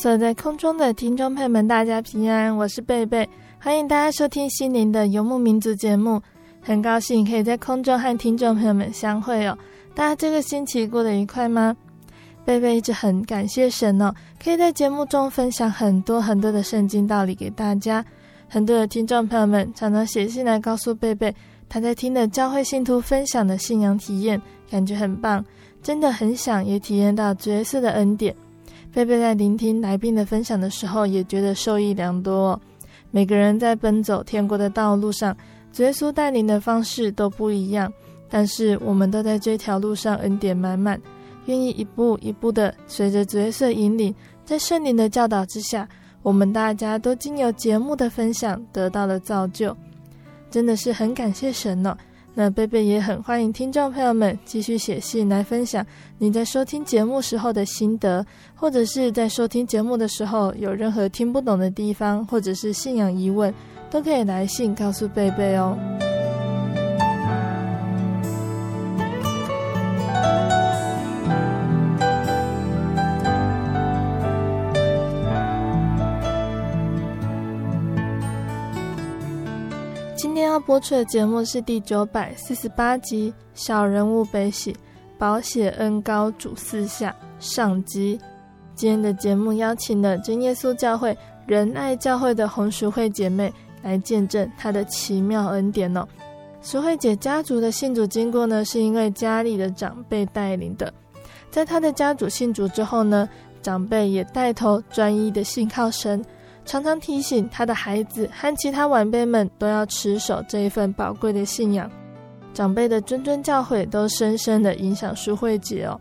[0.00, 6.18] 所在空中的听众朋友们，大家平安，我是贝贝，欢迎大家收听心灵的游牧民族节目。
[6.62, 9.54] 很高兴可以在空中和听众朋友们相会哦。
[9.94, 11.76] 大家这个星期过得愉快吗？
[12.46, 14.10] 贝贝一直很感谢神哦，
[14.42, 18.02] 可以在节目中分享很多很多的圣经道理给大家。
[18.48, 21.34] 很多的听众朋友们常常写信来告诉贝贝，
[21.68, 24.40] 他在听的教会信徒分享的信仰体验，
[24.70, 25.44] 感觉很棒，
[25.82, 28.34] 真的很想也体验到角色的恩典。
[28.92, 32.60] 贝贝在聆听来宾的分享的时候，也觉得受益良多。
[33.12, 35.36] 每个人在奔走天国的道路上，
[35.72, 37.92] 主耶稣带领的方式都不一样，
[38.28, 41.00] 但是我们都在这条路上恩典满满，
[41.46, 44.12] 愿意一步一步的随着主耶稣引领，
[44.44, 45.88] 在圣灵的教导之下，
[46.22, 49.76] 我们大家都经由节目的分享得到了造就，
[50.50, 51.96] 真的是很感谢神哦。
[52.32, 55.84] 那贝贝也很欢迎听众朋友们继续写信来分享
[56.18, 58.24] 你在收听节目时候的心得，
[58.54, 63.52] 或者是在收听节目的时候有任何听不懂的地方，或者是信仰疑问，
[63.90, 65.76] 都可以来信告诉贝贝哦。
[80.62, 84.76] 播出的节目是第九百四十八集《小人物悲喜，
[85.18, 88.18] 宝血恩高主四下》上集。
[88.74, 91.16] 今天的节目邀请了真耶稣教会
[91.46, 96.06] 仁爱教会的红淑慧姐妹来见证她的奇妙恩典哦。
[96.62, 100.92] 淑慧姐家族的信主经过呢，是因为家里的长辈带领的。
[101.50, 103.28] 在她的家族信主之后呢，
[103.62, 106.24] 长辈也带头专一的信靠神。
[106.70, 111.90] 常常提醒他的孩子和其他晚辈们都要持守这一份宝贵的信仰。
[112.54, 116.00] 长辈的谆谆教诲都深深的影响淑慧姐哦。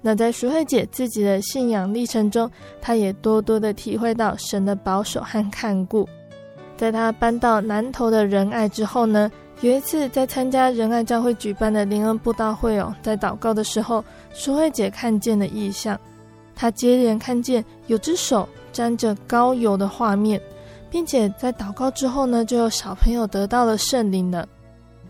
[0.00, 2.48] 那在淑慧姐自己的信仰历程中，
[2.80, 6.08] 她也多多的体会到神的保守和看顾。
[6.76, 9.28] 在她搬到南投的仁爱之后呢，
[9.62, 15.98] 有一次在参加仁爱教会举办的灵恩布道会哦，在祷告的时候，淑慧姐看见了异象，
[16.54, 18.48] 她接连看见有只手。
[18.74, 20.38] 沾着膏油的画面，
[20.90, 24.46] 并且在祷告之后呢，就有小朋友得到了圣灵了。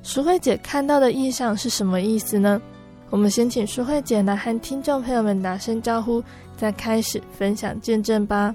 [0.02, 2.60] 淑慧姐看到的意象是什么意思呢？
[3.08, 6.22] 我们先请淑慧姐来和听众朋友们打声招呼，
[6.56, 8.54] 再开始分享见证吧。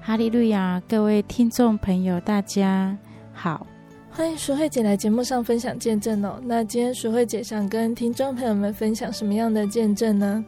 [0.00, 2.96] 哈利路亚，各位听众朋友，大家
[3.32, 3.66] 好，
[4.10, 6.38] 欢迎淑慧姐来节目上分享见证哦。
[6.44, 10.44] 那今天淑慧姐想跟听众朋友们分享什么样的见证呢？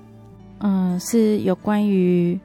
[0.60, 2.38] 嗯，是有关于。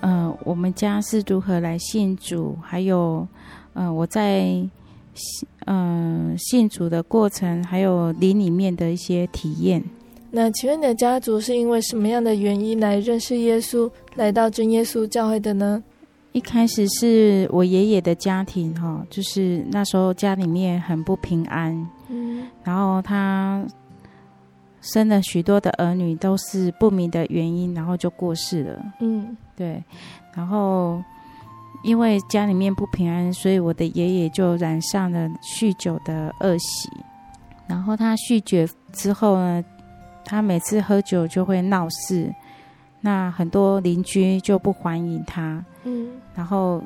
[0.00, 2.56] 呃，我们家是如何来信主？
[2.62, 3.26] 还有，
[3.74, 4.44] 呃，我在
[5.14, 9.82] 信呃信主的过程，还有灵里面的一些体验。
[10.30, 15.82] 那请问你的家族是因为什么样的原因来认识耶稣，来到真耶稣教会的呢？
[16.32, 23.62] 一开始是我爷爷的家庭，哈、哦，就是那时候家里面很不平安，嗯，然后他
[24.82, 29.36] 生了许多的儿女，都是不明的原因，然后就过世了，嗯。
[29.54, 29.82] 对，
[30.34, 31.00] 然后
[31.84, 36.90] 因为家里面不平安，所以我的爷爷就染上了酗酒的恶习。
[37.68, 39.64] 然后他酗酒之后呢，
[40.24, 42.34] 他每次喝酒就会闹事，
[43.00, 45.64] 那很多邻居就不欢迎他。
[45.84, 46.82] 嗯，然后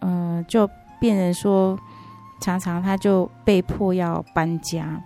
[0.00, 0.68] 嗯、呃，就
[0.98, 1.78] 变成说
[2.40, 5.00] 常常他就被迫要搬家。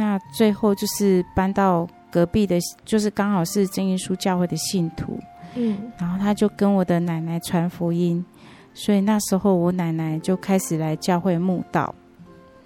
[0.00, 5.18] 那最后就是搬到隔壁的，就是刚好是真耶稣教会的信徒。
[5.56, 8.24] 嗯，然后他就跟我的奶奶传福音，
[8.74, 11.92] 所以那时候我奶奶就开始来教会慕道。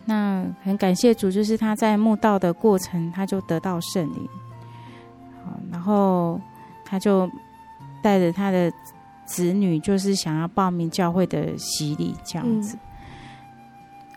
[0.05, 4.29] 那很感谢主，就是他在慕道的过程，他就得到圣灵。
[5.43, 6.38] 好，然后
[6.84, 7.26] 他就
[8.02, 8.70] 带着他的
[9.25, 12.76] 子女，就是想要报名教会的洗礼这样子。
[12.76, 12.81] 嗯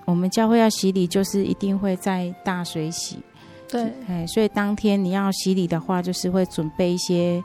[0.06, 3.18] 我们教会要洗礼，就是一定会在大水洗。
[3.68, 7.44] 对，哎，所以当天你要洗礼的话，就是会准备一些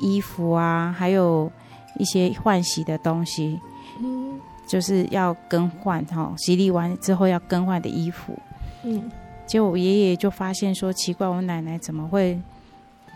[0.00, 1.50] 衣服啊，还有
[1.98, 3.58] 一些换洗的东西。
[4.00, 8.36] 嗯，就是要更换哈，洗礼完之后要更换的衣服。
[8.82, 9.08] 嗯，
[9.46, 12.36] 结果我爷爷就发现说奇怪，我奶奶怎么会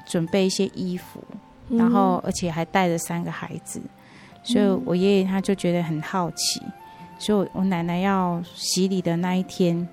[0.07, 1.21] 准备一些衣服，
[1.69, 3.81] 然后而且还带着三个孩子，
[4.45, 6.63] 所以我爷爷他就觉得很好奇。
[7.19, 9.89] 所以，我奶奶要洗礼的那一天，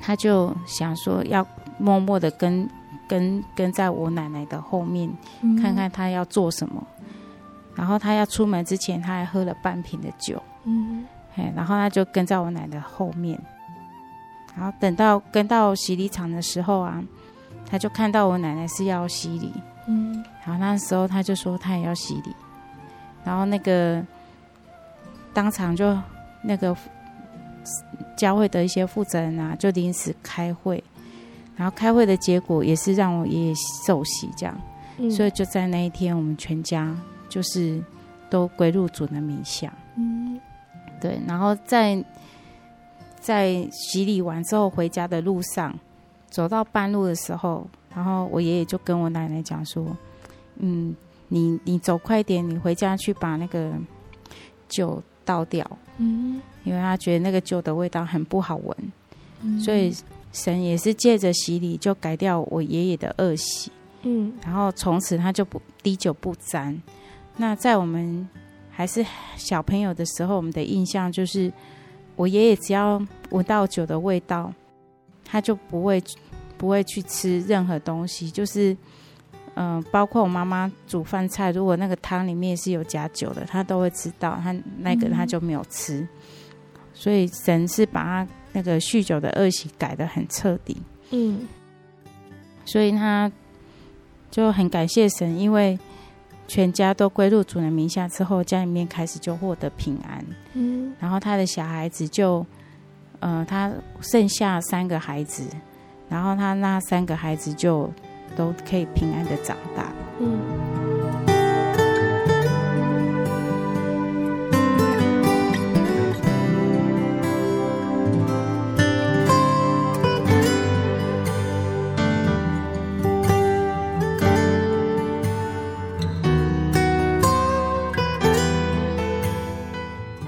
[0.00, 1.46] 他就想说要
[1.78, 2.68] 默默的跟
[3.06, 5.08] 跟跟在我奶奶的后面，
[5.42, 6.84] 嗯、看看她要做什么。
[7.76, 10.40] 然后他要出门之前，他还喝了半瓶的酒。
[10.64, 11.04] 嗯，
[11.34, 13.40] 嘿，然后他就跟在我奶奶后面。
[14.56, 17.02] 然后等到跟到洗礼场的时候啊，
[17.68, 19.52] 他就看到我奶奶是要洗礼。
[19.86, 22.34] 嗯，然后那时候他就说他也要洗礼。
[23.24, 24.04] 然后那个。
[25.34, 25.98] 当场就
[26.42, 26.74] 那个
[28.16, 30.82] 教会的一些负责人啊，就临时开会，
[31.56, 33.54] 然后开会的结果也是让我爷爷
[33.86, 34.56] 受洗这样，
[34.98, 36.96] 嗯、所以就在那一天，我们全家
[37.28, 37.82] 就是
[38.30, 39.72] 都归入主的名下。
[39.96, 40.40] 嗯，
[41.00, 41.18] 对。
[41.26, 42.02] 然后在
[43.18, 45.76] 在洗礼完之后回家的路上，
[46.30, 49.84] 走到半路的时候，然后我爷爷就跟我奶奶讲说
[50.60, 50.94] ：“嗯，
[51.28, 53.72] 你你走快点，你回家去把那个
[54.68, 55.68] 酒。”倒掉，
[55.98, 58.76] 嗯，因为他觉得那个酒的味道很不好闻，
[59.42, 59.94] 嗯，所以
[60.32, 63.70] 神也是借着洗礼就改掉我爷爷的恶习，
[64.02, 66.80] 嗯，然后从此他就不滴酒不沾。
[67.36, 68.28] 那在我们
[68.70, 69.04] 还是
[69.36, 71.52] 小朋友的时候，我们的印象就是，
[72.16, 74.52] 我爷爷只要闻到酒的味道，
[75.24, 76.02] 他就不会
[76.56, 78.76] 不会去吃任何东西，就是。
[79.54, 86.00] 嗯、呃，包括我妈妈煮饭菜，如果那个汤里面是有加酒的，她都会知道，她那个她就没有吃。
[86.00, 86.08] 嗯、
[86.92, 90.76] 所以神是把他那个酗酒的恶习改得很彻底。
[91.10, 91.46] 嗯，
[92.64, 93.30] 所以他
[94.30, 95.78] 就很感谢神，因为
[96.48, 100.24] 全家都归入主人名下之后，家里面开始就获得平安。
[100.54, 102.44] 嗯，然后他的小孩子就，
[103.20, 105.46] 呃，他剩下三个孩子，
[106.08, 107.88] 然后他那三个孩子就。
[108.36, 109.92] 都可以平安的长大。
[110.18, 110.38] 嗯。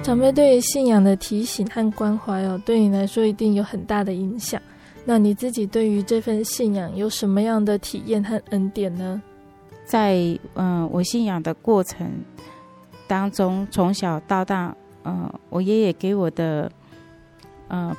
[0.03, 4.63] 长辈对于信仰的提醒和关怀哦，对你来说一定有很大的影响。
[5.09, 9.23] 那你自己对于这份信仰有什么样的体验和恩典呢？
[9.85, 10.17] 在
[10.55, 12.11] 嗯、呃，我信仰的过程
[13.07, 16.69] 当中，从小到大，嗯、呃，我爷爷给我的，
[17.69, 17.97] 呃，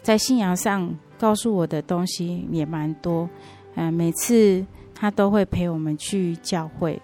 [0.00, 3.28] 在信仰上告诉我的东西也蛮多。
[3.74, 4.64] 嗯、呃，每次
[4.94, 7.02] 他都会陪我们去教会，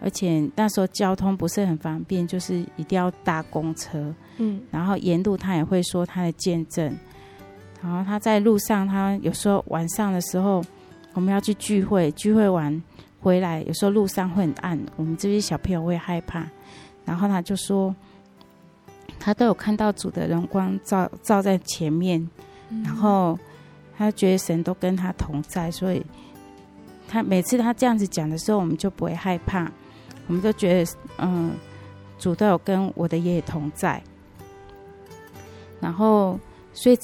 [0.00, 4.14] 而且那时候交通不是很方便，就是一定要搭公车。
[4.38, 6.96] 嗯，然后沿路他也会说他的见证。
[7.82, 10.64] 然后他在路上，他有时候晚上的时候，
[11.12, 12.82] 我们要去聚会，聚会完
[13.20, 16.44] 回来，有时候路上会很暗，我们这些小朋友会害怕。
[17.04, 17.94] 然后他就说，
[19.20, 22.28] 他都有看到主的荣光照照在前面，
[22.82, 23.38] 然后
[23.96, 26.04] 他觉得神都跟他同在，所以
[27.06, 29.70] 他每次他这样子讲的时候，我们就不会害怕，
[30.26, 31.52] 我们就觉得嗯，
[32.18, 34.02] 主都有跟我的爷爷同在。
[35.78, 36.40] 然后
[36.72, 36.98] 所以。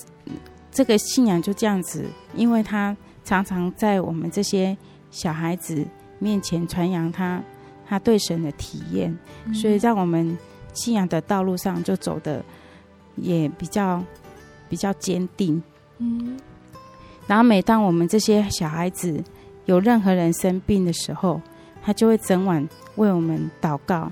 [0.72, 4.76] 这个信仰就这样子，因为他常常在我们这些
[5.10, 5.86] 小孩子
[6.18, 7.40] 面前传扬他
[7.86, 10.36] 他对神的体验，嗯、所以在我们
[10.72, 12.42] 信仰的道路上就走的
[13.16, 14.02] 也比较
[14.70, 15.62] 比较坚定。
[15.98, 16.38] 嗯，
[17.26, 19.22] 然后每当我们这些小孩子
[19.66, 21.38] 有任何人生病的时候，
[21.82, 24.10] 他就会整晚为我们祷告，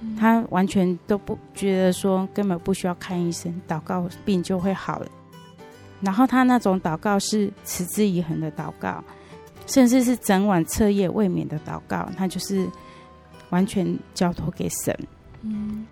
[0.00, 5.06] 嗯、他完全都不觉得说根本不需要看医生，祷告病就会好了。
[6.00, 9.02] 然后他那种祷告是持之以恒的祷告，
[9.66, 12.68] 甚至是整晚彻夜未眠的祷告，他就是
[13.50, 14.96] 完全交托给神。
[15.42, 15.86] 嗯，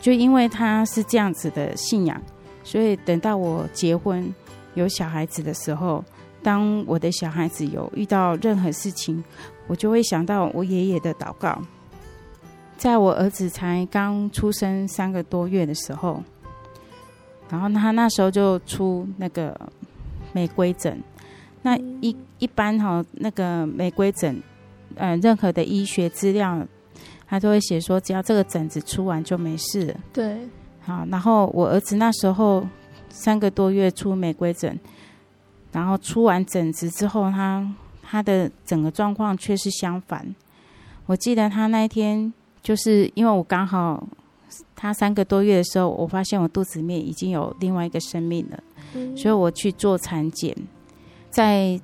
[0.00, 2.20] 就因为他是这样子的信仰，
[2.62, 4.32] 所以等到我结婚
[4.74, 6.04] 有小孩子的时候，
[6.42, 9.22] 当我的小孩子有遇到任何事情，
[9.66, 11.60] 我就会想到我爷爷的祷告。
[12.76, 16.22] 在我儿子才刚出生三个多月的时候，
[17.50, 19.58] 然后他那时候就出那个
[20.32, 21.02] 玫瑰疹。
[21.62, 24.40] 那一一般哈，那个玫瑰疹，
[24.94, 26.64] 呃，任何的医学资料，
[27.26, 29.94] 他都会写说，只要这个疹子出完就没事了。
[30.12, 30.48] 对，
[30.82, 32.64] 好，然后我儿子那时候
[33.08, 34.78] 三个多月出玫瑰疹，
[35.72, 40.34] 然后出完疹子之后，他他的整个状况却是相反。
[41.06, 44.06] 我记得他那一天，就是因为我刚好
[44.74, 48.58] 他三个多月的时候，我发现我肚子里面已经有另外一个生命了，
[48.94, 50.56] 嗯、所以我去做产检。
[51.30, 51.78] 在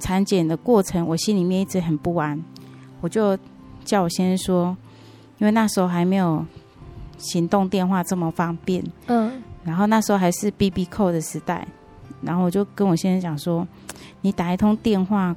[0.00, 2.42] 产检的过程，我心里面一直很不安，
[3.00, 3.38] 我就
[3.84, 4.76] 叫我先生说，
[5.38, 6.44] 因为那时候还没有
[7.16, 11.66] 行动电话这么方便，嗯，然后那时候还是 BB Call 的时代，
[12.22, 13.66] 然后我就跟我先生讲说，
[14.22, 15.36] 你打一通电话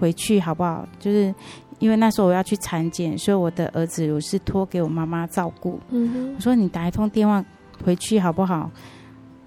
[0.00, 0.88] 回去好不好？
[0.98, 1.32] 就是
[1.78, 7.44] 因为那时候我要去产检，所以我的儿子我是托给我妈妈照顾，嗯，我说你打一通电话
[7.84, 8.70] 回去好不好？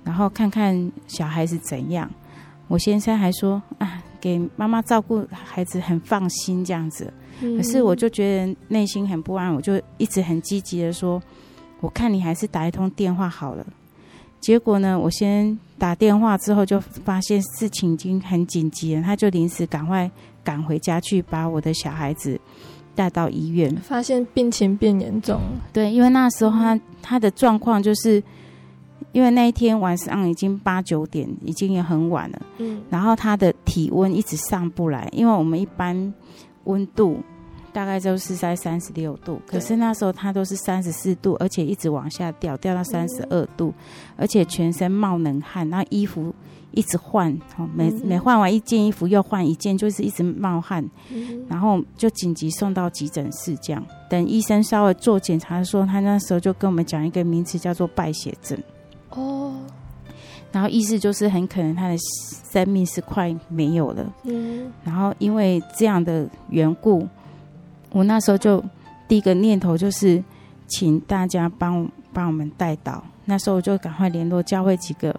[0.03, 2.09] 然后看看小孩子怎样。
[2.67, 7.11] 我先生还说啊，给妈妈照顾孩子很放心这样子，
[7.41, 11.21] 可是我就觉得内心很不安，我就一直很积极的说，
[11.81, 13.65] 我看你还是打一通电话好了。
[14.39, 20.09] 结果呢，我先打电话之后就发现事情已经很紧急了，他就临时赶快
[20.43, 22.39] 赶回家去把我的小孩子
[22.95, 25.41] 带到医院，发现病情变严重。
[25.71, 28.24] 对，因为那时候他他的状况就是。
[29.13, 32.41] 因为那一天晚上已经八九点，已经也很晚了。
[32.60, 36.13] 嗯，然后他的体温一直上不来，因为我们一般
[36.63, 37.19] 温度
[37.74, 43.74] 大概就是在三十六度，可是那时候他都是三十四度，而且一直往下掉，掉到三十二度，
[44.15, 46.33] 而且全身冒冷汗，然后衣服
[46.71, 47.37] 一直换，
[47.75, 50.83] 每每换完一件衣服又换一件，就是一直冒汗，
[51.47, 53.55] 然后就紧急送到急诊室。
[53.57, 58.57] 这样等医生稍微做检查的时候，他那时候就跟我们讲一个名词，叫做败血症。
[59.09, 59.53] 哦，
[60.51, 61.95] 然后意思就是很可能他的
[62.51, 64.13] 生命是快没有了。
[64.23, 67.07] 嗯，然后因为这样的缘故，
[67.91, 68.63] 我那时候就
[69.07, 70.23] 第一个念头就是
[70.67, 73.01] 请大家帮帮我们代祷。
[73.25, 75.13] 那时候我就赶快联络教会几个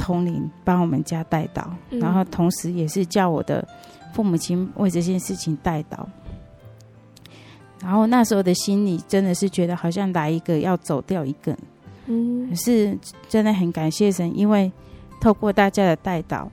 [0.00, 3.66] 同灵帮我们家代祷，然后同时也是叫我的
[4.14, 6.06] 父母亲为这件事情代祷。
[7.82, 11.54] 然后那时候的心里真的是觉得好像来一个要走掉一个。
[12.06, 12.96] 嗯，可是
[13.28, 14.72] 真的很感谢神，因为
[15.20, 16.50] 透过大家的带导，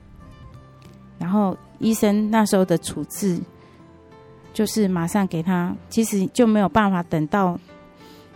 [1.18, 3.40] 然后医生那时候的处置，
[4.52, 7.58] 就是马上给他，其实就没有办法等到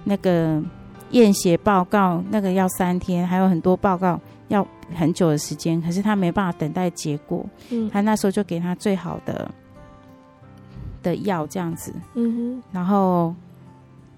[0.05, 0.63] 那个
[1.11, 4.21] 验血报告，那个要三天，还有很多报告
[4.53, 9.51] 要很久的时间，可是他没办法等待结果，嗯，他那时候就给他最好的
[11.03, 13.35] 的药这样子，嗯哼，然后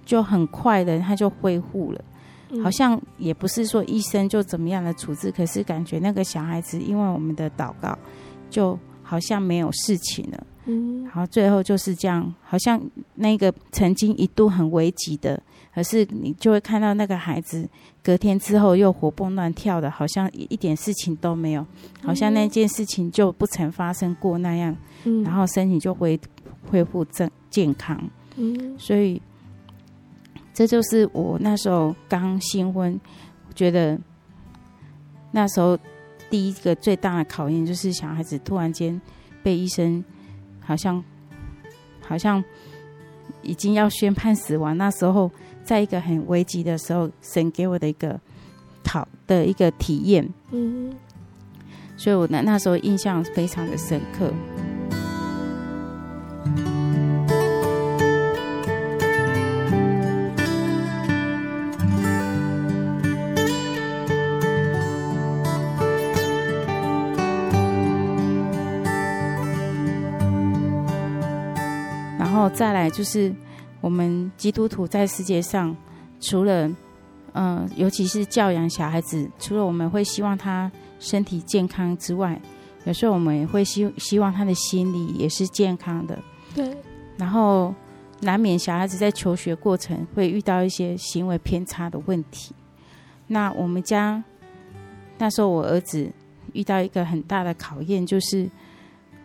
[0.04, 2.04] 就很快的他就恢复了。
[2.62, 7.98] 好像也不是说医生就怎么样的处置，可是感觉那个小孩子因为我们的祷告，
[8.48, 10.46] 就好像没有事情了。
[10.66, 12.80] 嗯，然后最后就是这样，好像
[13.14, 15.42] 那个曾经一度很危急的，
[15.74, 17.68] 可是你就会看到那个孩子
[18.02, 21.66] 隔天之后又活蹦乱跳的，好像一点事情都没有，
[22.02, 24.76] 好像那件事情就不曾发生过那样。
[25.04, 26.18] 嗯，然后身体就恢
[26.70, 27.98] 恢复正健康。
[28.36, 29.20] 嗯，所以。
[30.56, 33.00] 这就是我那时候刚新婚，
[33.56, 33.98] 觉得
[35.32, 35.76] 那时候
[36.30, 39.02] 第一个最大的考验就是小孩子突然间
[39.42, 40.04] 被医生
[40.60, 41.02] 好像
[42.00, 42.40] 好像
[43.42, 45.28] 已经要宣判死亡，那时候
[45.64, 48.20] 在一个很危急的时候，神给我的一个
[48.82, 50.94] 讨的一个体验，嗯，
[51.96, 54.30] 所以我那那时候印象非常的深刻。
[72.52, 73.34] 再来就是，
[73.84, 75.76] 我们基督徒在世界上，
[76.18, 76.66] 除了，
[77.34, 82.40] 嗯、呃，尤其是教养小孩子，除了我们会希望他身体健康之外，
[82.86, 86.18] 有时候我们也会希希望他的心理也是健康的。
[86.54, 86.74] 对。
[87.18, 87.74] 然后，
[88.20, 92.54] 难免小孩子在求学过程会遇到一些行为偏差的问题。
[93.26, 94.24] 那我们家
[95.18, 96.10] 那时候，我儿子
[96.54, 98.44] 遇到一个很大的考验，就是，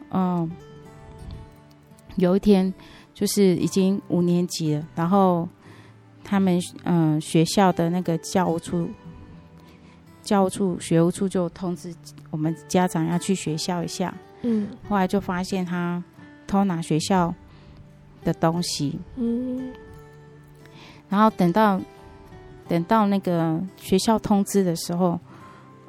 [0.09, 0.49] 嗯、呃，
[2.17, 2.73] 有一天。
[3.19, 5.45] 就是已经五年级了，然后
[6.23, 8.89] 他们嗯、呃、学校的那个教务处、
[10.23, 11.93] 教务处、学务处就通知
[12.31, 14.13] 我们家长要去学校一下。
[14.43, 16.01] 嗯，后来就发现他
[16.47, 17.35] 偷拿学校
[18.23, 18.97] 的东西。
[19.17, 19.73] 嗯，
[21.09, 21.77] 然后等到
[22.69, 25.19] 等到那个学校通知的时候，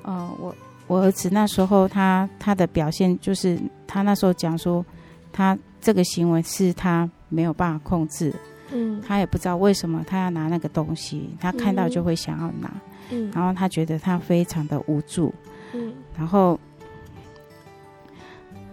[0.02, 0.52] 呃，我
[0.88, 3.56] 我儿子那时候他他的表现就是
[3.87, 4.84] 他那时候讲说，
[5.30, 8.34] 他这个行为是他没有办法控制。
[8.72, 12.72] 嗯，他也不知道为什么他要拿那个东西，他看到就会想要拿，
[13.10, 15.34] 嗯，然后他觉得他非常的无助，
[15.72, 16.56] 嗯，然后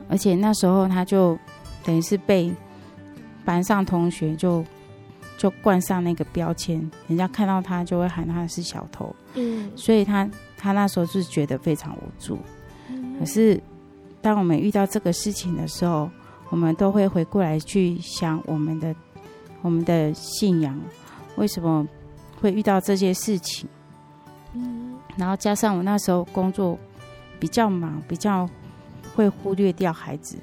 [0.07, 1.35] 而且那时候他就
[1.83, 2.53] 等于是被
[3.43, 4.63] 班上同学就
[5.35, 12.37] 就冠上那个标签，人家看到他就会喊他是小偷，嗯，所以他他那时候就是觉得非常无助，
[13.17, 13.59] 可是
[14.21, 16.07] 当我们遇到这个事情的时候，
[16.49, 18.95] 我们都会回过来去想我们的。
[19.63, 20.79] 我们的信仰
[21.35, 21.85] 为什么
[22.39, 23.67] 会遇到这些事情？
[24.53, 26.77] 嗯，然后加上我那时候工作
[27.39, 28.47] 比较忙，比较
[29.15, 30.37] 会忽略掉孩子，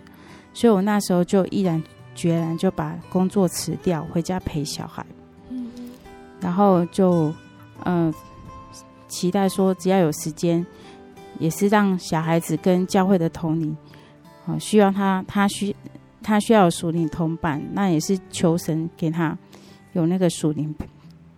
[0.53, 1.83] 所以我那时候就毅然
[2.15, 5.07] 决然就把工作辞掉，回家陪小孩。
[5.49, 5.71] 嗯，
[6.41, 7.33] 然后就
[7.85, 8.15] 嗯、呃，
[9.07, 10.67] 期待说只要有时间，
[11.39, 13.75] 也是让小孩子跟教会的同龄，
[14.47, 15.75] 啊，需要他，他需。
[16.27, 19.37] 他需要有属灵同伴，那也是求神给他
[19.93, 20.75] 有那个属灵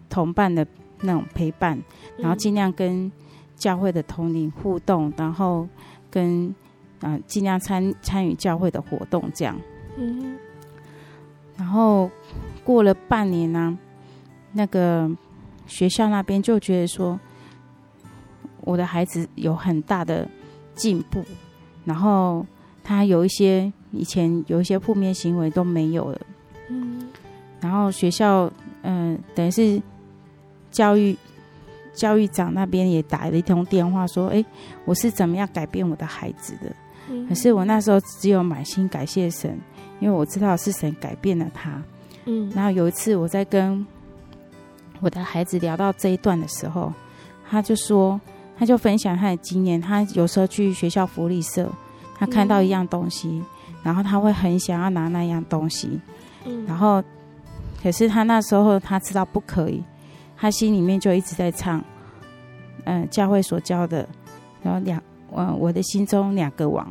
[0.08, 0.64] 同伴的
[1.00, 1.76] 那种陪伴，
[2.16, 3.10] 然后尽量跟
[3.56, 5.68] 教会的同龄互动，然后
[6.08, 6.54] 跟
[7.00, 9.60] 啊尽量参参与教会的活动这样。
[9.96, 10.36] 嗯，
[11.56, 12.08] 然后
[12.62, 13.78] 过了半年呢、啊，
[14.52, 15.10] 那个
[15.66, 17.18] 学校那边就觉得说
[18.60, 20.28] 我的孩子有很大的
[20.76, 21.24] 进步，
[21.84, 22.46] 然后
[22.86, 23.72] 他有一些。
[23.92, 26.20] 以前有一些负面行为都没有了，
[26.68, 27.08] 嗯，
[27.60, 28.44] 然后学校，
[28.82, 29.80] 嗯、呃，等于是
[30.70, 31.16] 教育
[31.94, 34.44] 教育长那边也打了一通电话说，哎，
[34.84, 36.70] 我是怎么样改变我的孩子的？
[37.08, 39.58] 嗯，可是我那时候只有满心感谢神，
[39.98, 41.82] 因为我知道是神改变了他，
[42.26, 43.86] 嗯，然后有一次我在跟
[45.00, 46.92] 我的孩子聊到这一段的时候，
[47.48, 48.20] 他就说，
[48.58, 51.72] 他就分享他的经验，他有时候去学校福利社，
[52.16, 53.28] 他看到一样东西。
[53.28, 53.44] 嗯
[53.82, 56.00] 然后他会很想要拿那样东西，
[56.44, 57.00] 嗯，然后
[57.80, 59.80] 可是他那时候他知道不可以，
[60.36, 61.78] 他心里面就一直在唱，
[62.82, 64.04] 嗯、呃，教会所教的，
[64.60, 65.00] 然后两，
[65.32, 66.84] 嗯，我的心中两个王，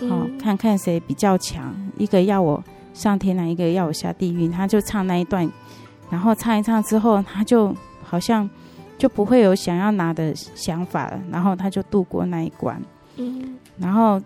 [0.00, 2.64] 哦，嗯、看看谁比较强，一个要我
[2.94, 5.46] 上天堂，一个要我下地狱，他就唱那一段，
[6.08, 8.48] 然后唱一唱之后，他就好像
[8.96, 12.80] 就不会有想要拿的想法了，然后他就度过那一关，
[13.16, 14.18] 嗯，然后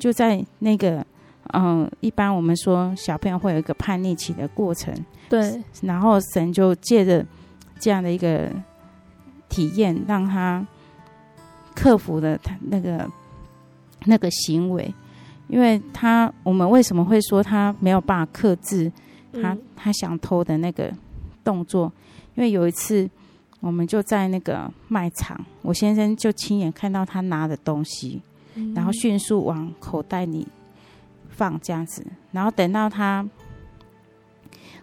[0.00, 1.06] 就在那个。
[1.52, 4.94] 嗯，一般我们说小朋友会有一个叛逆期的过程，
[5.28, 5.60] 对。
[5.82, 7.26] 然后神就借着
[7.80, 8.48] 这样的一个
[9.48, 10.64] 体验，让他
[11.74, 13.04] 克服了他那个
[14.04, 14.94] 那个行为，
[15.48, 18.92] 因为他我们为什么会说他没有办法克制
[19.32, 20.92] 他、嗯、他想偷的那个
[21.42, 21.92] 动作？
[22.36, 23.10] 因为有一次
[23.58, 28.22] 我们就在那个卖场，我先生就亲眼看到他拿的东西，
[28.54, 30.46] 嗯、然后迅速往口袋里。
[31.32, 33.26] 放这样子，然后等到他，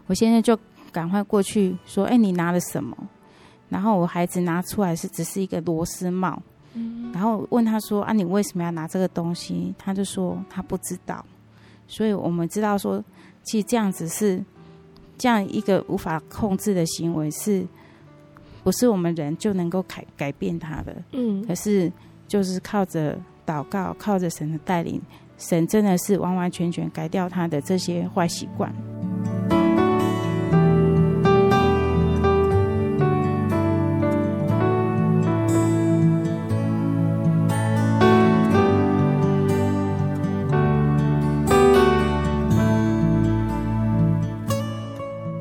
[0.08, 0.58] 我现在就
[0.92, 2.98] 赶快过去说：“哎，你拿了什么？”
[3.70, 6.42] 然后我孩子拿出来是只是一个螺丝帽，
[6.74, 11.24] 嗯，然后问他说：“啊，你为什么要拿这个东西？”他就说他不知道。
[11.88, 13.04] 所以我们知道说，
[13.44, 14.44] 其实这样子是
[15.16, 17.64] 这样一个无法控制的行为，是
[18.64, 20.96] 不是我们人就能够改改变他的？
[21.12, 21.92] 嗯，可是
[22.28, 25.02] 就是靠着祷告，靠着神的带领。
[25.38, 28.74] 神真的是完完全全改掉他的这些坏习惯。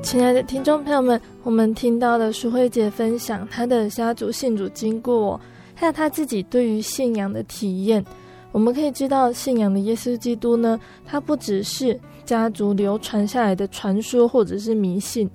[0.02, 5.38] 亲爱的听众朋友们，我们听到了淑慧姐分享她的家族信主经过，
[5.76, 8.04] 还有她自己对于信仰的体验。
[8.50, 15.30] 我们可以知道，信仰的耶稣基督呢，他不只是家族流传下来的传说或者是迷信，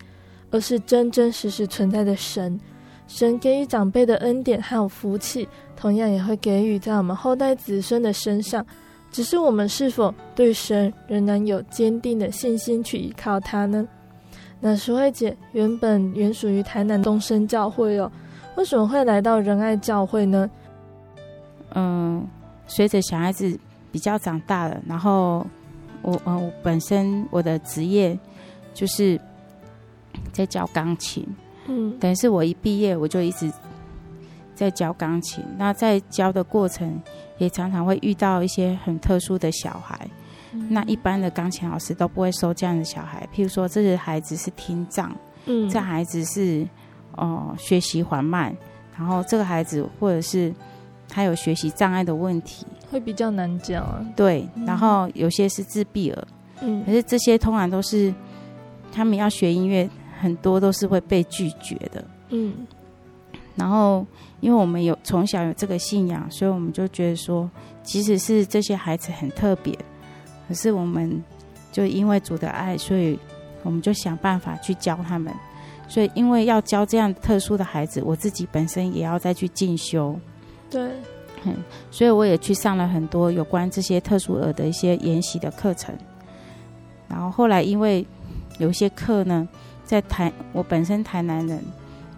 [0.49, 2.60] 而是真真实实存在的神。
[3.08, 8.65] 神给予长辈的恩典还有福气，同样也会给予在我们后代子孙的身上。
[9.12, 13.86] 只是我们是否对神仍然有坚定的信心去依靠他呢？
[14.62, 18.10] 那淑慧姐原本原属于台南东升教会哦，
[18.55, 20.49] 为什么会来到仁爱教会呢？
[21.73, 22.27] 嗯。
[22.67, 23.59] 随着小孩子
[23.91, 25.45] 比较长大了，然后
[26.03, 28.17] 我嗯我本身我的职业
[28.73, 29.19] 就是
[30.31, 31.27] 在教钢琴，
[31.67, 33.51] 嗯，等于是我一毕业我就一直
[34.55, 35.43] 在教钢琴。
[35.57, 36.97] 那在教的过程，
[37.39, 40.07] 也常常会遇到一些很特殊的小孩。
[40.53, 43.27] 嗯、那一般的钢琴老师都不会收这样的小孩。
[43.35, 45.13] 譬如说，这个孩子是听障，
[45.45, 46.65] 嗯，这孩子是
[47.17, 48.56] 哦、呃、学习缓慢，
[48.97, 50.54] 然后这个孩子或者是
[51.08, 54.06] 他有学习障碍的问题，会比较难教啊。
[54.15, 56.28] 对，然后有些是自闭儿，
[56.62, 58.13] 嗯，可是这些通常都是
[58.91, 62.54] 他们要学音乐，很多都是会被拒绝的，嗯。
[63.54, 64.06] 然后，
[64.39, 67.47] 因为我们有从小有这个信仰，所以我们就觉得说，
[67.84, 69.78] 即使是这些孩子很特别。
[70.47, 71.21] 可是我们
[71.69, 73.19] 就因为主的爱，所以
[73.62, 75.34] 我们就想办法去教他们。
[75.91, 80.17] 所以因为要教这样特殊的孩子，我自己本身也要再去进修。
[80.69, 80.89] 对，
[81.43, 81.54] 嗯，
[81.91, 85.93] 所以我也去上了很多有关这些特殊儿的一些研习的课程。
[87.10, 88.08] 然后后来因为
[88.58, 89.45] 有些课呢，
[89.84, 91.62] 在台，我本身台南人，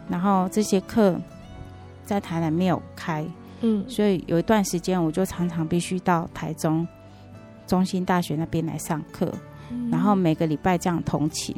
[0.07, 1.19] 然后这些课
[2.05, 3.25] 在台南没有开，
[3.61, 6.87] 嗯，所以有一段时间我就常常必须到台中。
[7.65, 9.33] 中心大学那边来上课，
[9.89, 11.55] 然后每个礼拜这样同勤。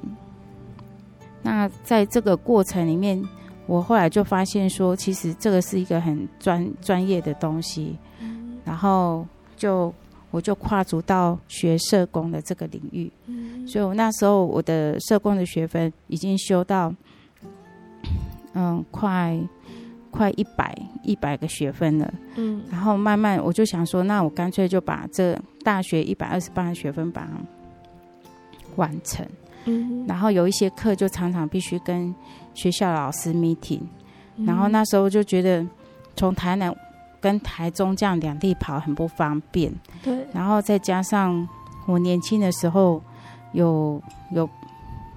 [1.45, 3.23] 那在这个过程里面，
[3.67, 7.97] 我后来就发现说，其实这个是一个很专专业的东西。
[8.65, 9.93] 然后就
[10.31, 13.11] 我就跨足到学社工的这个领域，
[13.67, 16.93] 所以我那时候我的社工的学分已经修到，
[18.53, 19.39] 嗯，快。
[20.11, 27.31] 快一百一百个学分了，嗯，然后慢慢我就想说，那我干脆就把这大学一百二十八个学分把它
[28.77, 29.27] 完成，
[29.65, 32.13] 嗯，然后有一些课就常常必须跟
[32.53, 33.81] 学校老师 meeting，
[34.45, 35.65] 然后那时候就觉得
[36.15, 36.75] 从台南
[37.19, 39.73] 跟台中这样两地跑很不方便，
[40.03, 41.47] 对，然后再加上
[41.85, 43.01] 我年轻的时候
[43.53, 44.01] 有
[44.31, 44.49] 有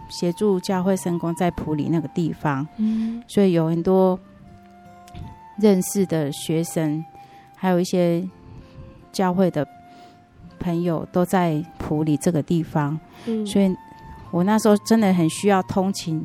[0.08, 4.18] 协助教会圣工在普里那个地方，嗯，所以有很多。
[5.60, 7.04] 认识的学生，
[7.56, 8.24] 还有一些
[9.10, 9.66] 教会的
[10.60, 13.76] 朋友都在普里这个地方，嗯，所以
[14.30, 16.24] 我那时候真的很需要通勤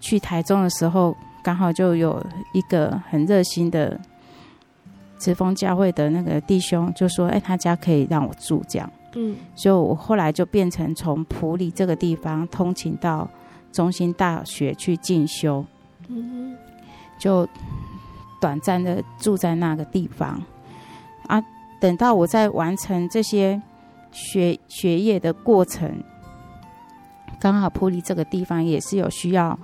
[0.00, 3.98] 去台中的时候，刚好就有一个很热心的
[5.18, 13.28] 慈峰教会的那个弟兄就说：“哎，他家可以让我住这样。”嗯，所以我后来就变成从埔里这个地方通勤到
[13.72, 15.64] 中心大学去进修，
[16.08, 16.56] 嗯，
[17.18, 17.48] 就。
[18.38, 20.40] 短暂的住在那个地方，
[21.26, 21.42] 啊，
[21.80, 23.60] 等到我在完成这些
[24.12, 25.90] 学学业的过程，
[27.40, 29.58] 刚好普里这个地方也是有需要，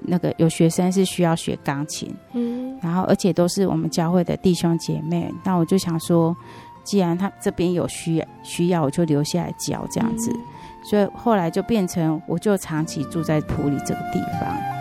[0.00, 6.36] 那个有学生是需要学钢琴，嗯，然后而且都是我们教会的弟兄姐妹，那我就想说，
[6.84, 10.32] 既然他这边有需要需要，我就留下来教这样子，
[10.82, 14.77] 所以后来就变成我就长期住在普里这个地方。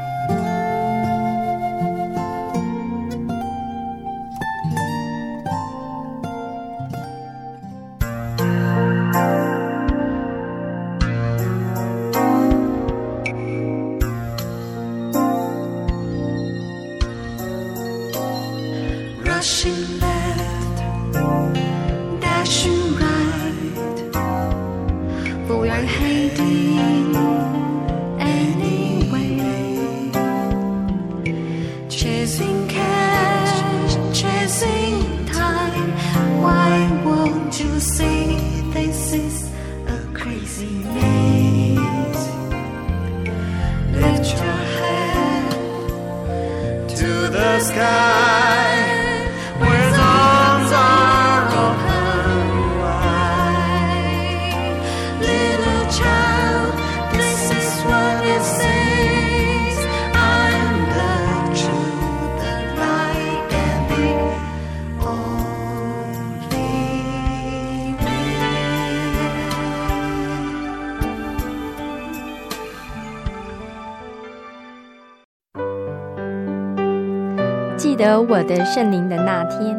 [78.78, 79.76] 圣灵的那天，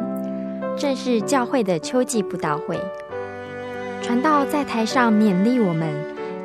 [0.76, 2.76] 正是教会的秋季布道会。
[4.02, 5.88] 传道在台上勉励我们，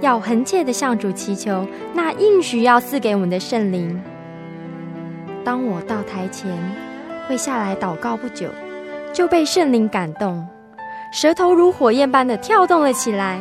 [0.01, 3.99] 要恒切地向主祈求那应许要赐给我们的圣灵。
[5.43, 6.55] 当我到台前，
[7.27, 8.47] 会下来祷告不久，
[9.11, 10.47] 就被圣灵感动，
[11.11, 13.39] 舌头如火焰般的跳动了起来，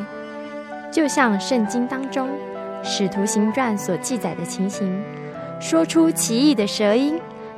[0.91, 2.29] 就像圣经当中
[2.83, 4.91] 《使徒行传》所记载的情形，
[5.61, 7.21] 说出奇异的舌音。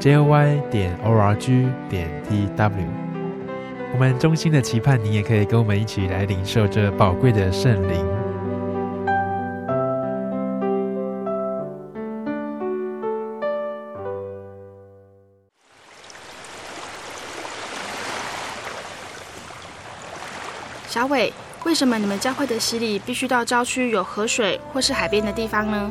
[0.00, 2.72] ：joy 点 org 点 tw。
[3.92, 8.04] 我们衷心的期盼你也可以跟我们一起来领受这宝贵的圣灵。
[20.88, 21.32] 小伟，
[21.64, 25.90] 为什么你们教会的洗礼必须到郊区有河水或是海边的地方呢？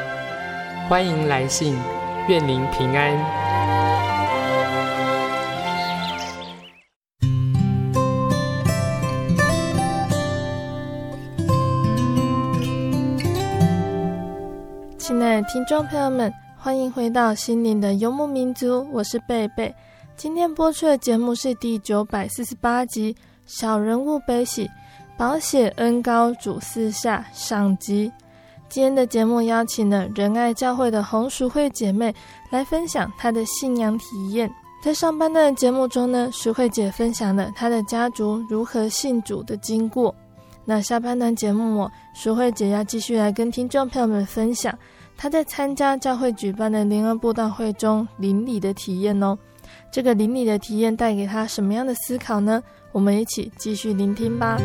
[0.91, 1.73] 欢迎来信，
[2.27, 3.17] 愿您平安。
[14.97, 19.73] 亲爱的听众朋友们，欢迎回到心灵的游牧民族，我是贝贝。
[20.17, 23.13] 今天播出的节目是第九百四十八集
[23.45, 24.69] 《小人物悲喜，
[25.17, 28.11] 保险恩高主四下》上集。
[28.71, 32.15] 今天的节目邀请了仁爱教会的红淑慧姐妹
[32.49, 34.49] 来分享她的信仰体验。
[34.81, 40.15] 在上半段的节目中呢，淑慧姐分享了她的家族如何信主的经过。
[40.63, 44.73] 那下半段节目，我淑慧姐要继续来跟听众朋友们分享
[45.17, 49.37] 她在参加教会举办的联合布道会中灵里的体验哦。
[49.91, 52.63] 这个灵里的体验带给她什么样的思考呢？
[52.93, 54.57] 我们一起继续聆听吧。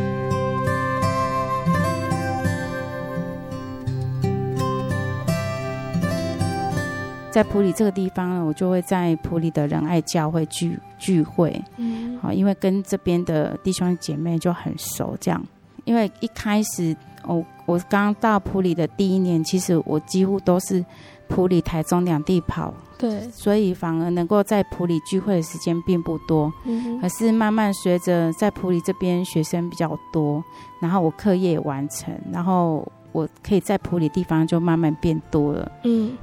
[7.36, 15.44] 在普里这个地方呢，我就会在普里的仁爱教会聚聚会，嗯，好，因为跟这边的弟兄姐妹就很熟，这样。
[15.84, 16.96] 因为一开始，
[17.26, 20.82] 我我刚到普里的第一年，其实我几乎都是
[21.28, 26.50] 普里、台中两地跑，对，所以反而能够在普里聚会的时间并不多。
[26.64, 30.42] 嗯，可是慢慢随着在普里这边学生比较多，
[30.80, 35.70] 然后我课业也完成，然后我可以在普里地方就慢慢变多了。
[35.84, 36.16] 嗯，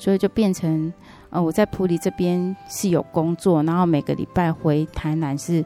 [0.00, 0.92] 所以就变成，
[1.28, 5.62] 呃，我在普里这边是有工作，然后每个礼拜回台南是，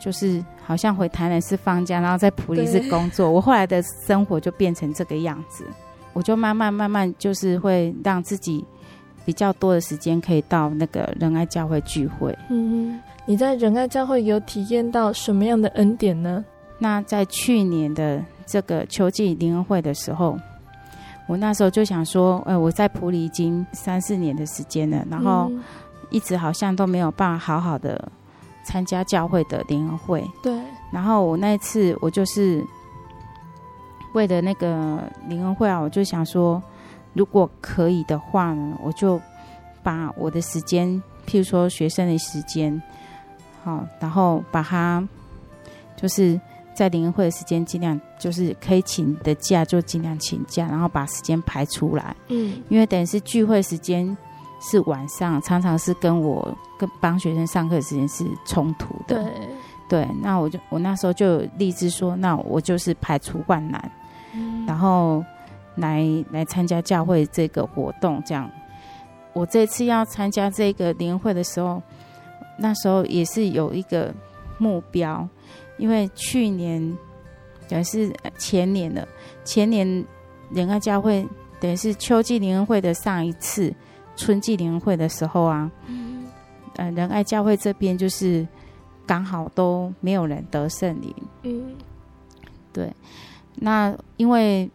[0.00, 3.30] 就是好像回台南是放假，然后在普里是工作。
[3.30, 5.64] 我后来的生活就变成这个样子。
[6.14, 8.64] 我就慢慢慢慢，就是会让自己
[9.24, 12.36] 比较多的时间可以到那个仁爱教会聚会。
[12.48, 16.44] 嗯，你在仁爱教会有体验到什么样的恩典呢？
[16.78, 20.36] 那在去年的这个秋季灵恩会的时候，
[21.30, 25.48] 我那时候就想说，呃，我在普里已经三四年的时间了，然后
[26.10, 28.10] 一直好像都没有办法好好的
[28.64, 30.28] 参加教会的联合会。
[30.42, 30.60] 对。
[30.92, 32.66] 然后我那一次，我就是。
[34.12, 36.60] 为了那个联合会啊，我就想说，
[37.12, 39.20] 如果可以的话呢，我就
[39.84, 42.82] 把我的时间，譬如说学生的时间，
[43.62, 45.08] 好，然后把它
[45.96, 46.40] 就是
[46.80, 52.16] 在联谊会的时间，尽量就是可以请的假就尽量请假，然后把时间排出来。
[52.28, 54.16] 嗯，因为等于是聚会时间
[54.62, 59.22] 是晚上，常常是跟我跟帮学生上课的时间是冲突的。
[59.22, 63.92] 对，对，那我就我那时候就立志说，那我就是排除万难。
[64.66, 65.22] 然后
[65.74, 68.50] 来来参加教会这个活动，这样。
[69.34, 71.82] 我这次要参加这个灵恩会的时候，
[72.56, 74.14] 那时候也是有一个
[74.56, 75.28] 目标，
[75.80, 76.96] 因为去年
[77.68, 79.08] 等于是前年了，
[79.44, 80.04] 前年
[80.52, 81.26] 仁爱教会
[81.58, 83.74] 等于是秋季灵恩会的上一次
[84.14, 86.26] 春季灵恩会的时候啊，嗯，
[86.76, 88.46] 呃，仁爱教会这边就是
[89.06, 91.14] 刚好都没有人得圣灵，
[91.44, 91.74] 嗯，
[92.72, 92.92] 对。
[93.54, 94.70] 那因为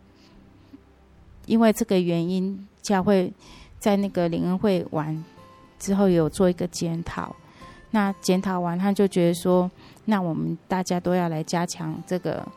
[1.46, 3.32] 因为这个原因，教会
[3.78, 5.24] 在那个灵恩会完
[5.78, 7.36] 之后，有做一个检讨。
[7.92, 9.70] 那检讨完，他就觉得说，
[10.06, 12.48] 那我们大家都要来加强这个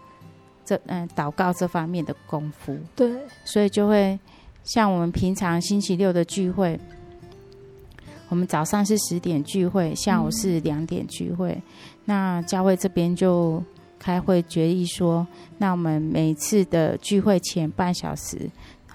[0.65, 2.79] 这嗯祷告这方面的功夫。
[2.95, 3.11] 对，
[3.45, 4.19] 所以就会
[4.63, 6.79] 像我们平常星期六的聚会，
[8.29, 11.51] 我们早上是十点聚会，下午是两点聚会。
[11.53, 11.63] 嗯、
[12.05, 13.63] 那教会这边就。
[14.01, 15.27] 开会决议说，
[15.59, 18.49] 那我们每次的聚会前半小时，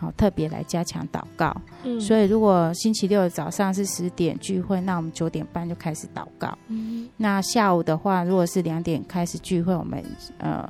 [0.03, 1.55] 好特别来加强祷告。
[1.83, 6.55] 嗯，所以如果星期六早上是十点聚会，那我们九点半就开始祷告。
[6.67, 10.03] 嗯，那下午的话，如果是两点开始聚会，我们
[10.37, 10.67] 呃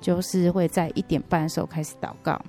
[0.00, 2.40] 就是会在一点半的时候开始祷告。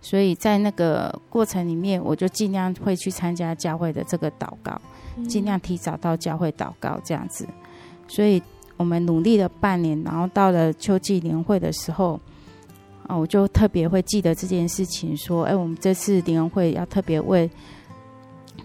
[0.00, 4.80] 所以在那个过程里面，我就尽量会去参加教会的这个祷告，
[5.28, 7.46] 尽量提早到教会祷告这样子。
[8.06, 8.42] 所以。
[8.78, 12.20] 我们努力了半年，然后到了秋季年会的时候，
[13.06, 17.50] 啊，我就特别会记得这件事情，说，哎，我们这次灵会要特别为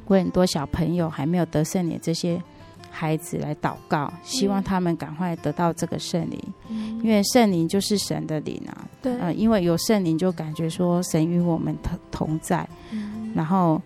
[0.07, 2.41] 为很多小朋友还没有得圣灵这些
[2.89, 13.81] 孩子来祷告，希望他们赶快得到这个圣灵，嗯、因为圣灵就是神的灵啊，对，呃，因为有圣灵就感觉说神与我们同同在，嗯、然后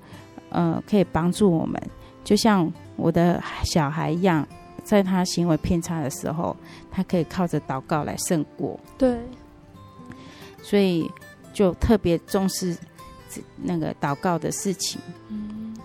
[0.49, 1.81] 呃可以帮助我们，
[2.23, 4.47] 就像我的小孩一样。
[4.83, 6.55] 在他行为偏差的时候，
[6.91, 8.79] 他可以靠着祷告来胜过。
[8.99, 9.17] 对，
[10.65, 11.07] 所以
[11.53, 12.75] 就特别重视
[13.55, 14.99] 那个祷告的事情。
[15.29, 15.77] 嗯，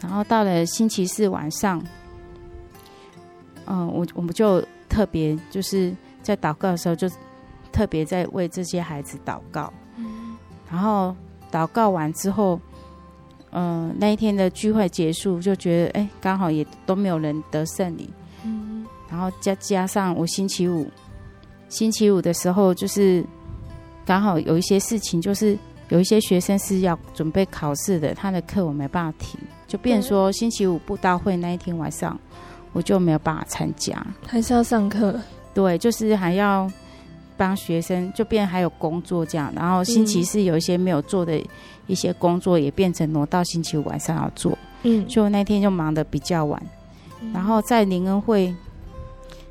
[0.00, 1.84] 然后到了星期四晚上，
[3.66, 7.06] 嗯，我我们就特别就是在祷告的时候，就
[7.70, 9.70] 特别在为这些孩子祷告。
[9.96, 10.38] 嗯，
[10.70, 11.14] 然后
[11.52, 12.58] 祷告完之后。
[13.50, 18.10] 嗯、呃，那一天的聚会结束，就觉得哎，刚好也都没有人得胜利。
[18.44, 20.86] 嗯，然后加加上我星期五，
[21.70, 23.24] 星期五的时候就是
[24.08, 25.54] 刚好有一些事情，就是
[25.90, 32.18] 有一些学生是要准备考试的，他的课我没办法停，就变说星期五布道会那一天晚上，
[32.72, 33.94] 我就没有办法参加，
[34.26, 35.20] 还是要上课。
[35.52, 36.66] 对，就是还要
[37.36, 41.38] 帮学生，就变还有工作这样，然后星期四有一些没有做的。
[41.86, 46.62] 一些工作也变成挪到星期五晚上要做，嗯，所以我那天就忙得比较晚，
[47.22, 48.54] 嗯、然后在灵恩会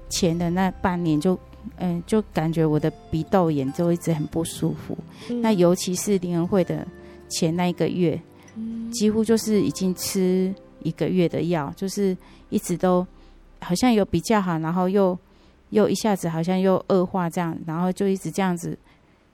[0.08, 1.36] 前的那半年就，
[1.78, 4.98] 嗯，就感觉我的鼻窦炎就一直很不舒服，
[5.30, 6.88] 嗯、那尤其是林恩会的
[7.30, 8.20] 前那一个月，
[8.56, 10.54] 嗯、几乎就是已经吃
[10.84, 12.16] 一个月的药，就是
[12.50, 13.06] 一直都
[13.60, 15.18] 好像有比较好，然后又
[15.72, 18.78] 又一下子好像又恶化这样，然后就一直这样子。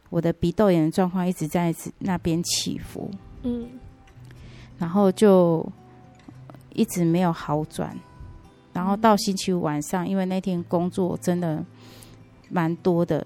[0.10, 3.10] 我的鼻窦炎的状况一直在那边起伏，
[3.42, 3.68] 嗯，
[4.78, 5.68] 然后就
[6.74, 7.98] 一直没有好转，
[8.74, 11.66] 然后到星期五晚上，因为那天工作真的
[12.54, 13.26] 蛮多的，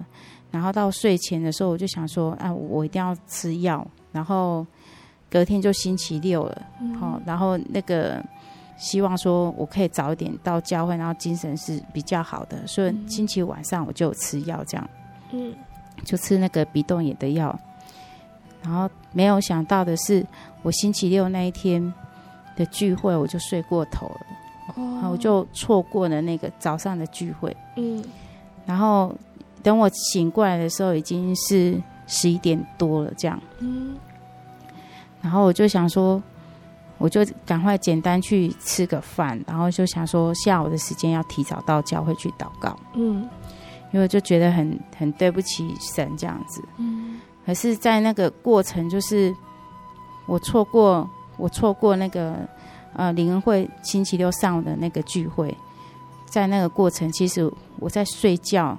[0.49, 4.65] 然后到睡前的时候，我就想说，啊，我一定要吃药，然后
[5.29, 6.61] 隔天就星期六了，
[6.99, 8.23] 好、嗯，然后那个
[8.77, 14.89] 希望说我可以早一点到教会，然后精神是比较好的，所以星期五晚上我就有吃药，这样，
[15.31, 15.53] 嗯，
[16.05, 17.57] 就吃那个鼻窦炎的药，
[18.63, 20.25] 然后没有想到的是，
[20.63, 21.93] 我星期六那一天
[22.55, 24.21] 的聚会我就睡过头了，
[24.75, 28.03] 哦，我就错过了那个早上的聚会，嗯，
[28.67, 29.15] 然后
[29.63, 33.97] 等我醒过来的时候已经是十一点多了，这样，嗯。
[35.21, 36.21] 然后我就想说，
[36.99, 42.77] 我就赶快简单去吃个饭，然后就想说下午的时间要提早到教会去祷告。
[42.93, 43.27] 嗯，
[43.91, 46.61] 因为就觉得很很对不起神这样子。
[46.77, 49.35] 嗯，可是，在那个过程，就是
[50.27, 52.47] 我错过我错过那个
[52.93, 55.55] 呃灵恩会星期六上午的那个聚会，
[56.27, 58.77] 在那个过程，其实我在睡觉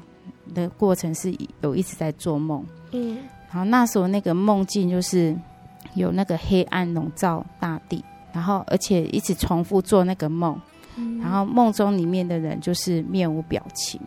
[0.54, 2.64] 的过程是有一直在做梦。
[2.92, 3.18] 嗯，
[3.50, 5.36] 然后那时候那个梦境就是。
[5.94, 10.60] 有那个黑暗笼罩大地，然后而且一直重复做那个梦，
[10.96, 13.98] 嗯、然后梦中里面的人就是面无表情，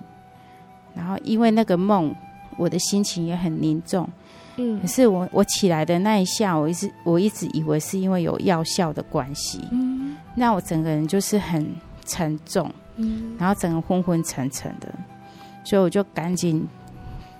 [0.93, 2.15] 然后因为那个梦，
[2.57, 4.07] 我的心情也很凝重，
[4.57, 11.67] 嗯，可是我我起来的那一下，我一直我一直以为是因为有药效的关系，嗯，那我整个人就是很
[12.05, 12.71] 沉重，
[13.01, 14.93] 嗯，然后整个昏昏沉沉的，
[15.63, 16.67] 所以我就赶紧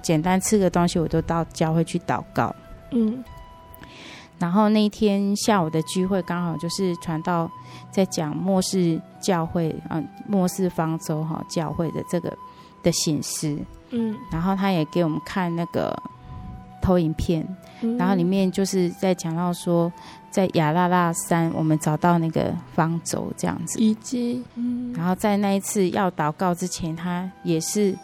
[0.01, 2.55] 简单吃个东西，我都到教会去祷告，
[2.91, 3.23] 嗯。
[4.39, 7.47] 然后那一天下午的聚会刚好就是传道
[7.91, 12.35] 在讲末世教会啊，末世方舟哈教会的这个
[12.81, 13.55] 的形式，
[13.91, 15.95] 嗯，然后他也给我们看那个
[16.81, 17.47] 投影片，
[17.81, 19.93] 嗯、然后里面就是在讲到说，
[20.31, 27.95] 在亚拉拉山我们找到那个方舟这样子，以及，嗯，然后在那一次要祷告之前，他也是。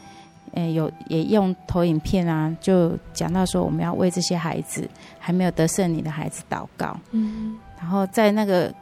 [0.54, 6.98] 呃，有也用投影片啊，就讲到说我们要为这些孩子还没有得圣灵的孩子祷告。
[7.12, 8.74] 嗯，然后在那个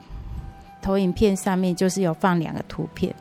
[0.82, 3.14] 投影片上面，就是有放两个图片，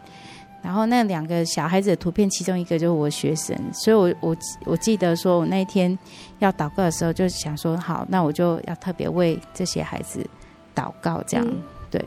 [0.65, 5.97] 然后那两个小孩子的图片，其中一个就是我学生，所以我我我记得说我那一天
[6.39, 10.27] 要祷告的时候，就想说好，那我就要特别为这些孩子
[10.75, 12.03] 祷告，这样、嗯、对。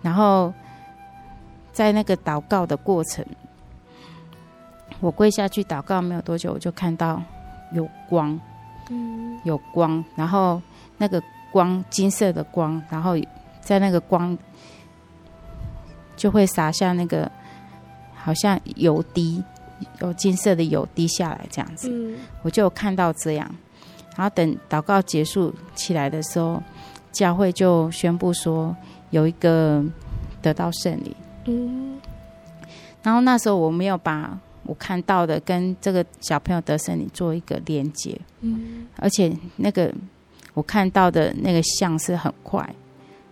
[0.00, 0.54] 然后
[1.72, 3.26] 在那个祷告的过程。
[5.00, 7.22] 我跪下去祷告没有多久，我就看到
[7.72, 8.40] 有光，
[8.88, 10.62] 嗯，有光，然后
[10.96, 13.14] 那个光金色的光，然后
[13.60, 14.36] 在那个光
[16.16, 17.30] 就会洒下那个
[18.26, 19.40] 好像油滴，
[20.00, 23.48] 有金色的油滴下来这样子，嗯，我就看到这样，
[24.16, 26.60] 然后等祷告结束起来的时候，
[27.12, 28.76] 教会就宣布说
[29.10, 29.84] 有一个
[30.42, 31.14] 得到圣灵，
[31.44, 32.00] 嗯，
[33.04, 34.36] 然后那时候我没有把。
[34.68, 39.94] 我看到的跟这个小朋友得圣灵做一个连接，嗯，而且那个
[40.54, 42.68] 我看到的那个像是很快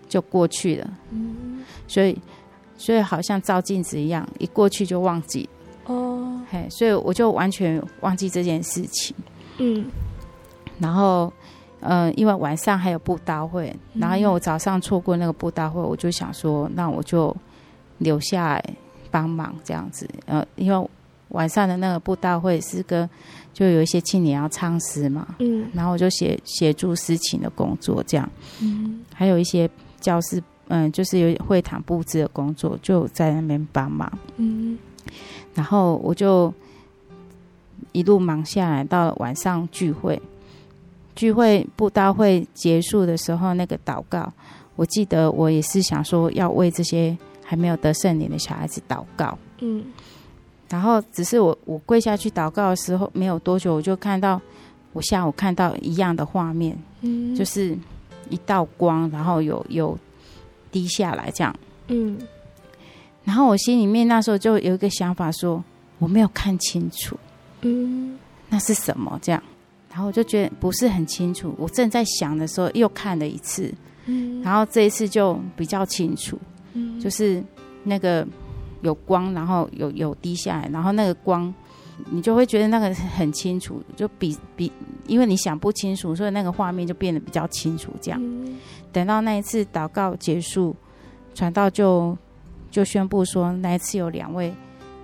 [0.09, 2.17] 就过去了，嗯，所以
[2.77, 5.49] 所以好像照镜子一样，一过去就忘记。
[5.87, 9.15] 哦，嘿，所以我就完全忘记这件事情，
[9.59, 9.85] 嗯，
[10.79, 11.33] 然后
[11.81, 17.37] 呃，因为晚上还有布道会，然后因为我早上错过那个布道会，我就想说，那我就
[17.99, 18.65] 留下来
[19.11, 20.89] 帮忙这样子，呃，因为。
[21.31, 23.09] 晚上的那个布道会是跟，
[23.53, 28.31] 就有一些青年要唱诗嘛，嗯，然后我就协协助诗情的工作，这样，
[28.63, 29.69] 嗯，还有一些
[30.01, 34.79] 教室，嗯，就是有会堂布置的工作，就在那边帮忙，嗯，
[35.55, 36.53] 然后我就
[37.93, 40.21] 一路忙下来，到晚上聚会，
[41.15, 44.33] 聚会布道会结束的时候，那个祷告，
[44.77, 49.85] 我记得我也是想说要为这些还没有得圣灵的小孩子祷告，嗯。
[50.71, 54.41] 然后只是我我跪下去祷告的时候，没有多久，我就看到
[54.93, 57.79] 我下午看到一样的画面，嗯，就是
[58.31, 59.97] 一道光，然后有有
[60.75, 61.55] 滴下来这样，
[61.87, 62.19] 嗯，
[63.23, 65.63] 然后我心里面那时候就有一个想法说，
[66.01, 67.17] 我没有看清楚，
[67.61, 68.19] 嗯，
[68.49, 69.41] 那是什么这样？
[69.91, 71.55] 然后我就觉得不是很清楚。
[71.57, 73.73] 我正在想的时候，又看了一次，
[74.07, 76.37] 嗯，然后这一次就比较清楚，
[76.73, 77.41] 嗯，就是
[77.85, 78.27] 那个。
[78.83, 81.51] 有光，然后有有滴下来，然后那个光，
[82.11, 84.71] 你就会觉得那个很清楚，就比比，
[85.07, 87.91] 因为你想不清楚，所以那个画面就变得比较清楚。
[88.01, 88.57] 这样，嗯、
[88.93, 90.75] 等到那一次祷告结束，
[91.35, 92.17] 传道就
[92.71, 94.53] 就宣布说，那一次有两位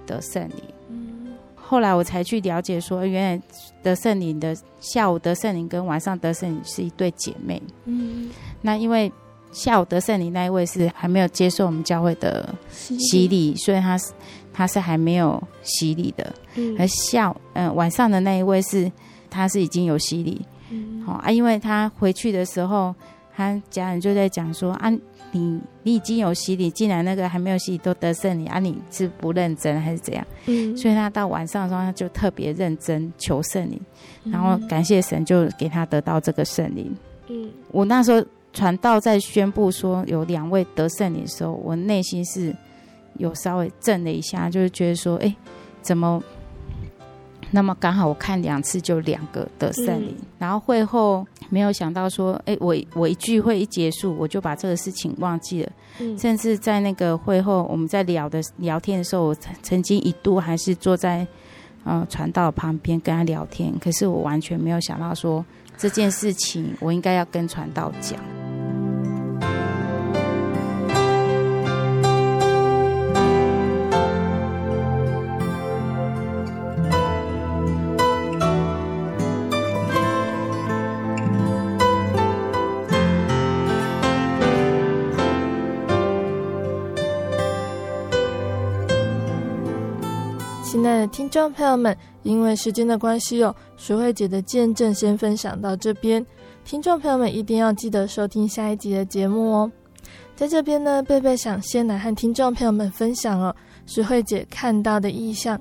[0.06, 0.64] 得圣灵。
[0.88, 3.42] 嗯、后来我才去了解说，原来
[3.82, 7.62] 得圣灵的下午得圣灵跟晚上得圣灵是一对姐妹。
[7.84, 8.30] 嗯，
[8.60, 9.10] 那因为。
[9.52, 14.12] 下午得圣灵那一位是还没有接受我们教会的洗礼，所以他是
[14.52, 16.32] 他是还没有洗礼的。
[16.54, 18.88] 嗯，而下嗯、呃、晚上的那一位是
[19.30, 20.44] 他是已经有洗礼。
[20.70, 22.94] 嗯，好啊，因为他回去的时候
[23.34, 24.90] 他家人就在讲说啊，
[25.32, 30.24] 你你已经有洗礼，既然那个还没有洗礼都得圣灵啊，你是不认真还是怎样？
[30.46, 33.80] 嗯，所以他到晚上的时候，他就特别认真求圣灵，
[34.24, 36.94] 然后感谢神就给他得到这个圣灵。
[37.28, 42.54] 嗯，我那时候传道在宣布说有两位得圣灵的时候，我内心是
[43.16, 45.34] 有稍微震了一下，就是觉得说，哎，
[45.82, 46.22] 怎么？
[47.50, 55.72] 那么刚好我看两次就两个的圣灵，嗯、然后会后没有想到说，哎，我我一聚会一结束，我就把这个事情忘记了。
[55.98, 61.26] 嗯、甚至在那个会后我们在聊的聊天的时候，我曾经一度还是坐在
[61.84, 65.44] 呃传道旁边跟他聊天，可是我完全没有想到说
[65.76, 68.39] 这件事情我应该要跟传道讲。
[90.70, 96.24] 亲爱的听众朋友们，因为时间的关系哦，淑慧姐的见证先分享到这边。
[96.64, 99.72] 听众朋友们一定要记得收听下一集的节目哦。
[100.36, 103.52] 在这边呢，贝贝想先来和听众朋友们分享哦，
[103.84, 105.60] 淑慧姐看到的意象。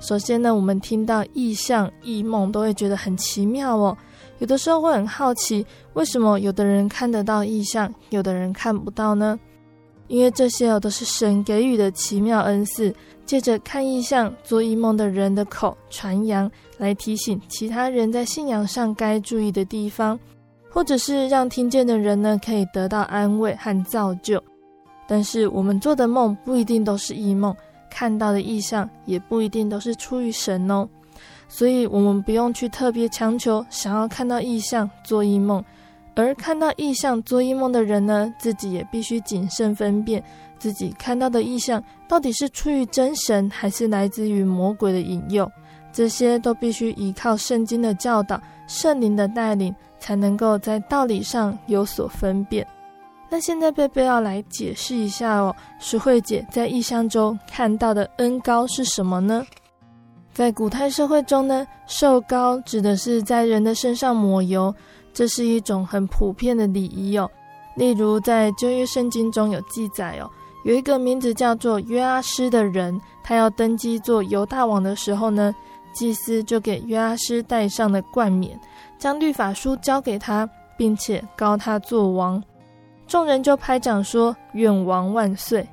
[0.00, 3.94] 首先呢，我们听到意象、异梦都会觉得很奇妙哦。
[4.38, 9.38] 有的时候会很好奇，为什么有的人看得到意象，有的人看不到呢？
[10.08, 12.94] 因为这些哦都是神给予的奇妙恩赐。
[13.26, 16.48] 借着看异象、做异梦的人的口传扬，
[16.78, 20.16] 来提醒其他人在信仰上该注意的地方，
[20.70, 24.40] 或者是让听见的人呢可以得到安慰和造就。
[25.08, 27.52] 但是我们做的梦不一定都是异梦，
[27.90, 30.88] 看到的异象也不一定都是出于神哦。
[31.48, 35.64] 所以，我们不用去特别强求想要看到异象、做异梦，
[36.24, 40.22] 而看到异象、做异梦的人呢，自己也必须谨慎分辨。
[40.58, 45.50] 自己看到的异象到底是出于真神，还是来自于魔鬼的引诱？
[45.92, 52.66] 这些都必须依靠圣经的教导、圣灵的带领，才能够在道理上有所分辨。
[53.28, 59.44] 那现在贝贝要来解释一下哦，淑慧姐在异象中看到的恩膏是什么呢？
[60.32, 64.74] 在古代社会中呢，受膏指的是在人的身上抹油，
[65.16, 67.26] 这是一种很普遍的礼仪哦。
[67.74, 70.30] 例如在旧约圣经中有记载哦。
[70.64, 75.54] 有一个名字叫做约阿施的人，他要登基做犹大王的时候呢，
[75.94, 78.60] 祭司就给约阿施戴上了冠冕，
[78.98, 80.46] 将律法书交给他，
[80.76, 82.42] 并且膏他做王。
[83.06, 85.66] 众人就拍掌说：“愿王万岁！”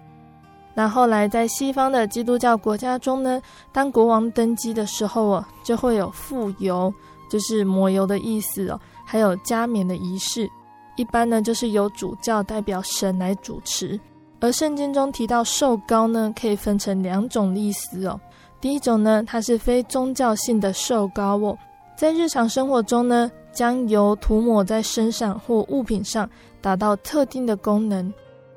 [0.76, 3.42] 那后来在西方的基督教国家中呢，
[3.72, 6.94] 当国王登基的时候哦，就会有傅油，
[7.30, 10.50] 就是抹油的意思哦，还有加冕的仪式，
[10.96, 14.00] 一般呢就是由主教代表神来主持。
[14.40, 18.20] 而圣经中提到受膏呢，可以分成两种意思哦。
[18.60, 21.58] 第一种呢，它是非宗教性的受膏哦，
[21.98, 26.30] 在日常生活中呢，将油涂抹在身上或物品上，
[26.62, 28.14] 达到特定的功能。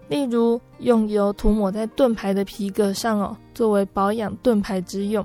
[0.09, 5.25] 例如，用油涂抹在盾牌的皮革上哦，作为保养盾牌之用；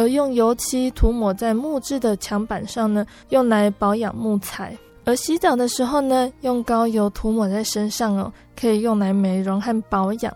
[0.00, 4.74] 而用油漆涂抹在木质的墙板上呢，用来保养木材。
[5.04, 10.32] 而洗澡的时候呢，用膏油涂抹在身上哦，可以用来美容和保养；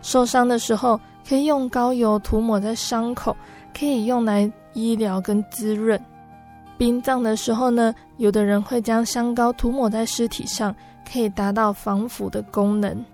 [0.00, 3.36] 受伤的时候，可以用膏油涂抹在伤口，
[3.76, 5.98] 可以用来医疗跟滋润；
[6.78, 10.72] 殡葬的时候呢，有的人会将香膏涂抹在尸体上，
[11.10, 13.04] 可以达到防腐的功能。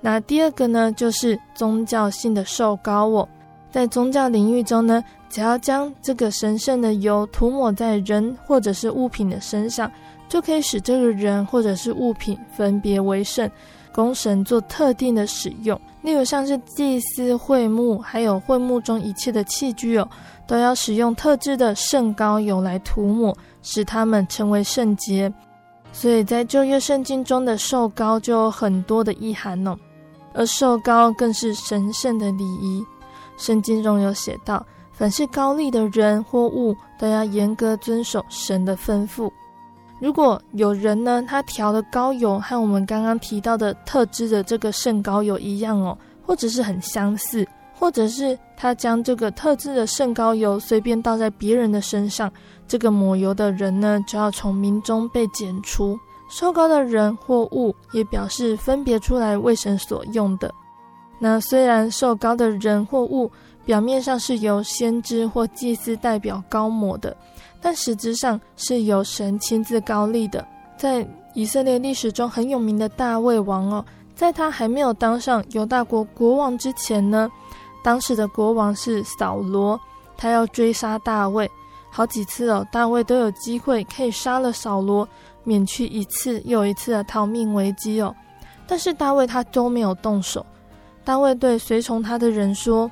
[0.00, 3.28] 那第二个呢，就是宗教性的受膏哦，
[3.74, 9.90] 在宗教领域中呢，只要将这个神圣的油涂抹在人或者是物品的身上。
[10.28, 13.50] 就可以使这个人或者是物品分别为圣，
[13.92, 15.78] 供神做特定的使用。
[16.02, 20.08] 例如像是祭司会幕，还有会幕中一切的器具哦，
[20.46, 25.32] 都要使用特制的圣膏油来涂抹，使它们成为圣洁。
[25.92, 29.76] 所以在旧约圣经中的受膏就有很多的意涵哦，
[30.32, 32.84] 而受膏更是神圣的礼仪。
[33.36, 39.30] 圣经中有写到，凡是高丽的人或物，都要严格遵守神的吩咐。
[40.00, 52.30] 如果有人呢，他调的膏油和我们刚刚提到的特制的这个圣膏油一样哦，或者是很相似，或者是他将这个特制的圣膏油随便倒在别人的身上，
[52.68, 55.98] 这个抹油的人呢，就要从民中被剪除。
[56.28, 60.52] 受膏的人或物也表示分别出来为神所用的。
[61.26, 63.32] 那虽然受膏的人或物
[63.64, 67.16] 表面上是由先知或祭司代表膏抹的。
[67.62, 70.46] 但实质上是由神亲自膏立的，
[70.76, 73.82] 在以色列历史中很有名的大卫王哦，
[74.14, 77.26] 在他还没有当上犹大国国王之前呢，
[77.82, 79.80] 当时的国王是扫罗，
[80.14, 81.50] 他要追杀大卫，
[81.88, 85.08] 好几次哦，大卫都有机会可以杀了扫罗，
[85.42, 88.14] 免去一次又一次的逃命危机哦。
[88.66, 90.44] 但是大卫他都没有动手。
[91.04, 92.90] 大卫对随从他的人说：“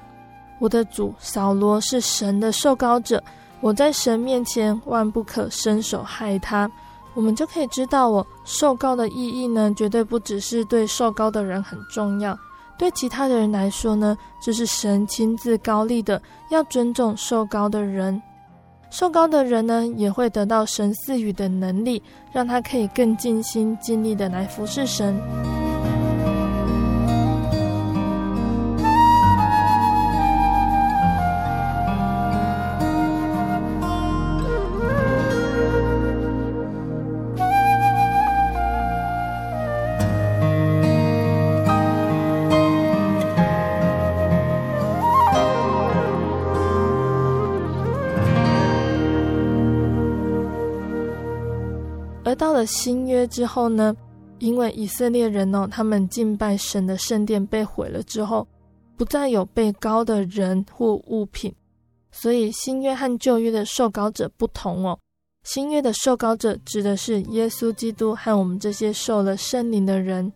[0.61, 3.23] 我的主扫罗是神的受膏者，
[3.61, 6.71] 我在神面前万不可伸手害他。”
[7.15, 12.35] 我们就可以知道，哦，受膏的意义呢，绝对不只是对受膏的人很重要，
[12.79, 18.21] 对其他的人来说呢，这是神亲自膏立的，要尊重受膏的人。
[18.89, 22.03] 受膏的人呢，也会得到神赐予的能力，
[22.33, 25.15] 让他可以更尽心尽力的来服侍神。
[52.63, 53.95] 了新约之后呢，
[54.39, 58.47] 因为以色列人哦，他们敬拜神的圣殿被毁了之后，
[58.97, 61.53] 不再有被膏的人或物品，
[62.13, 64.97] 所以新约和旧约的受膏者不同哦。
[65.43, 70.33] 新约的受膏者指的是耶稣基督和我们这些受了圣灵的人。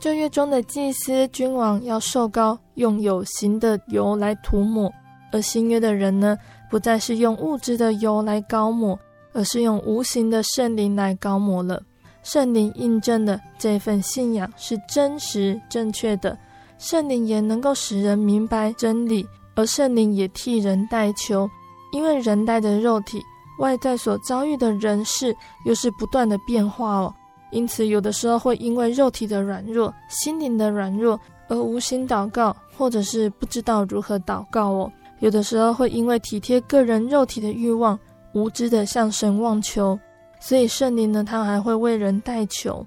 [0.00, 4.90] 旧约中的祭司、君王要受膏，用有形的油来涂抹；
[5.30, 6.38] 而新约的人呢，
[6.70, 8.98] 不再是用物质的油来膏抹。
[9.36, 11.82] 而是用无形的圣灵来膏抹了，
[12.22, 16.36] 圣灵印证的这份信仰是真实正确的，
[16.78, 21.46] 圣灵也能够使人明白真理，而圣灵也替人代求，
[21.92, 23.22] 因为人带的肉体
[23.58, 27.14] 外在所遭遇的人事又是不断的变化哦，
[27.52, 37.98] 因此有的时候会因为肉体的软弱、心灵的软弱而无心祷告，或者是不知道如何祷告哦，有的时候会因为体贴个人肉体的欲望。
[38.36, 39.98] 无知的向神妄求，
[40.38, 42.86] 所以圣灵呢，他还会为人代求。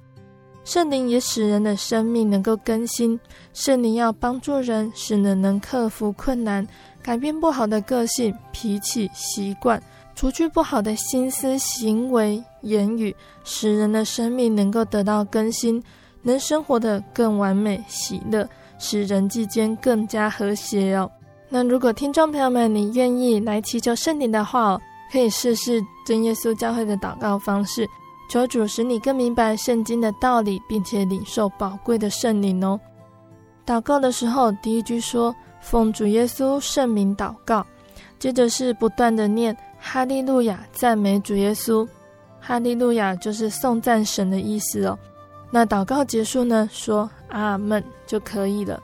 [0.63, 3.19] 圣灵也使人的生命能够更新。
[3.51, 6.67] 圣灵要帮助人，使人能克服困难，
[7.01, 9.81] 改变不好的个性、脾气、习惯，
[10.13, 15.81] 除去不好的心思、行为、言语，使人的生命能够得到更新，
[16.21, 18.47] 能生活得更完美、喜乐，
[18.77, 21.09] 使人际间更加和谐哦。
[21.49, 24.81] 那如果听众朋友们，你愿意来祈求圣灵的话哦。
[25.11, 27.87] 可以试试真耶稣教会的祷告方式，
[28.29, 32.79] 求主使你更明白圣经的道理，并且领受宝贵的圣灵哦。
[33.65, 37.65] 祷告的时候，第一句说“奉主耶稣圣名祷告”，
[38.19, 41.87] 接着是不断的念“哈利路亚”，赞美主耶稣。
[42.39, 44.97] 哈利路亚就是颂赞神的意思哦。
[45.51, 48.81] 那祷告结束呢，说“阿门”就可以了。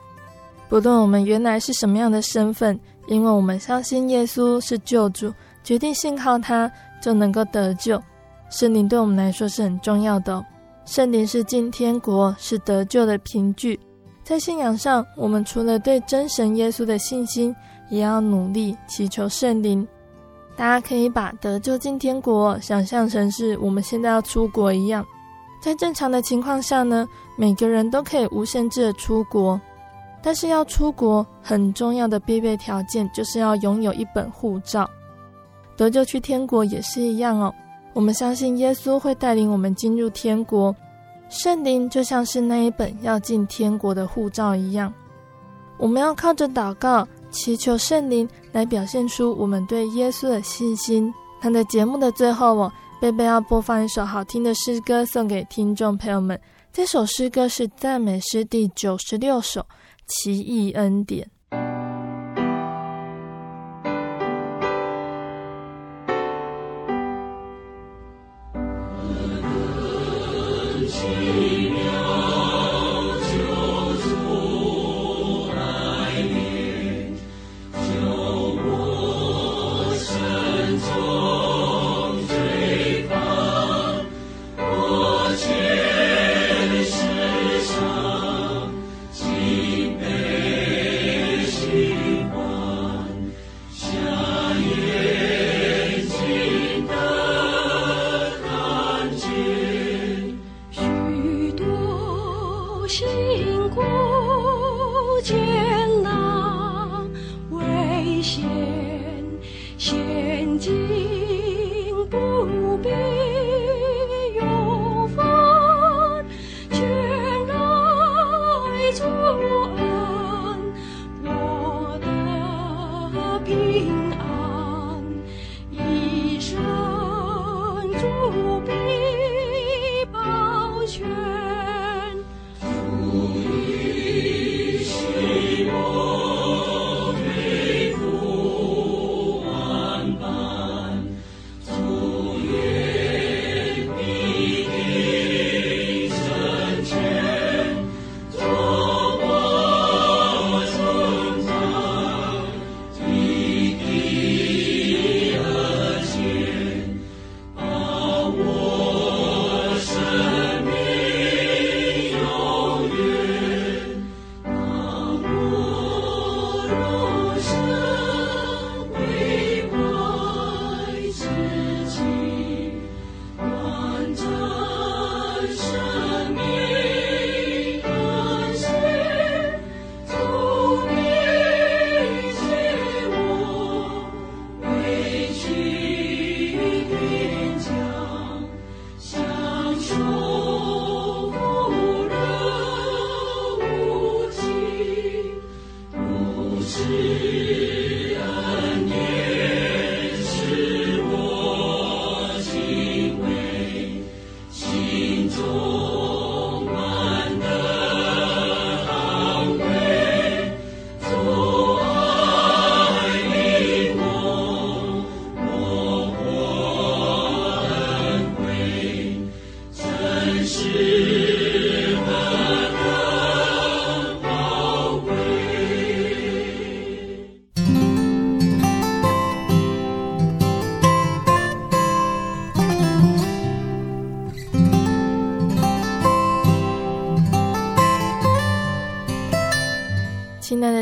[0.68, 5.32] 不论我们原来是什么样的身份，因为我们相信耶稣是救主。
[5.66, 6.70] 决定信靠他，
[7.02, 8.00] 就能够得救。
[8.50, 10.40] 圣灵对我们来说是很重要的。
[10.84, 13.76] 圣灵是进天国、是得救的凭据。
[14.22, 17.52] 在信仰上，我们除了对真神耶稣的信心，
[17.88, 19.84] 也要努力祈求圣灵。
[20.54, 25.04] 大家可以把得救进天国想象成是我们现在要出国一样。
[25.60, 29.60] 在正常的情况下呢，每个人都可以无限制的出国。
[30.22, 34.88] 但是要出国，很重要的必备条件就是要拥有一本护照。
[35.76, 37.54] 得救去天国也是一样哦。
[37.92, 40.74] 我们相信耶稣会带领我们进入天国，
[41.28, 44.92] 圣灵就像是那一本要进天国的护照一样。
[45.78, 51.12] 我们要靠着祷告，祈求圣灵来表现出我们对耶稣的信心。
[51.42, 56.40] 那在节目的最后哦，贝贝要播放一首好听的诗歌送给听众朋友们。
[56.72, 59.60] 这首诗歌是赞美诗第九十六首
[60.06, 61.26] 《奇异恩典》。
[71.26, 71.85] 不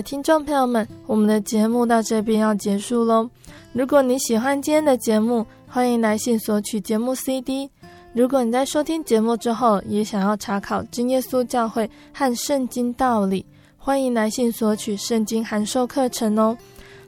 [0.04, 3.28] 听众朋友们，我们的节目到这边要结束喽。
[3.72, 7.68] 如果你喜欢今天的节目，欢迎来信索取节目 CD。
[8.12, 13.44] 如果你在收听节目之后，也想要查考真耶稣教会和圣经道理，
[13.78, 16.56] 欢迎来信索取圣经函授课程哦。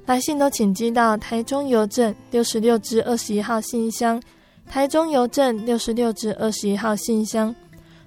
[0.07, 4.21] 来信都请寄到台中邮政六十六至二十一号信箱，
[4.67, 7.55] 台中邮政六十六至二十一号信箱，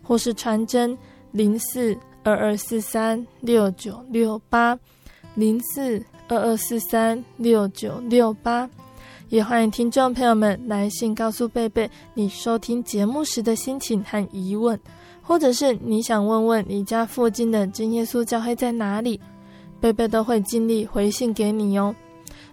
[0.02, 0.98] 或是传真
[1.32, 1.96] 零四
[2.30, 4.78] 二二四三六九六八
[5.34, 8.70] 零四二二四三六九六八。
[9.30, 14.80] 也欢迎听众朋友们来信告诉贝贝你收听节目时的心情和疑问，
[15.24, 19.20] 或者是你想问问你家附近的真耶稣教会在哪里，
[19.82, 21.96] 贝贝都会尽力回信给你哟。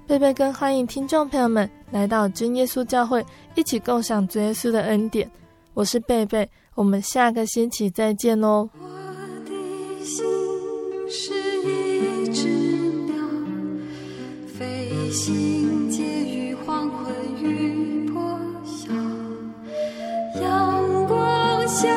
[0.06, 3.22] 贝贝更欢迎听众朋友们来到真耶稣教会，
[3.54, 5.30] 一起共享主耶稣的恩典。
[5.74, 8.66] 我是贝贝，我们下个星期再见哦。
[10.06, 10.24] 心
[11.10, 11.34] 是
[11.64, 12.46] 一只
[13.06, 13.16] 鸟，
[14.46, 18.92] 飞行介于黄昏与破晓，
[20.40, 21.88] 阳光下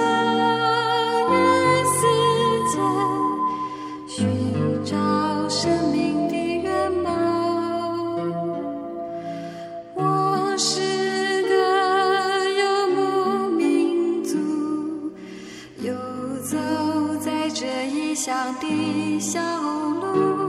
[20.15, 20.48] 路，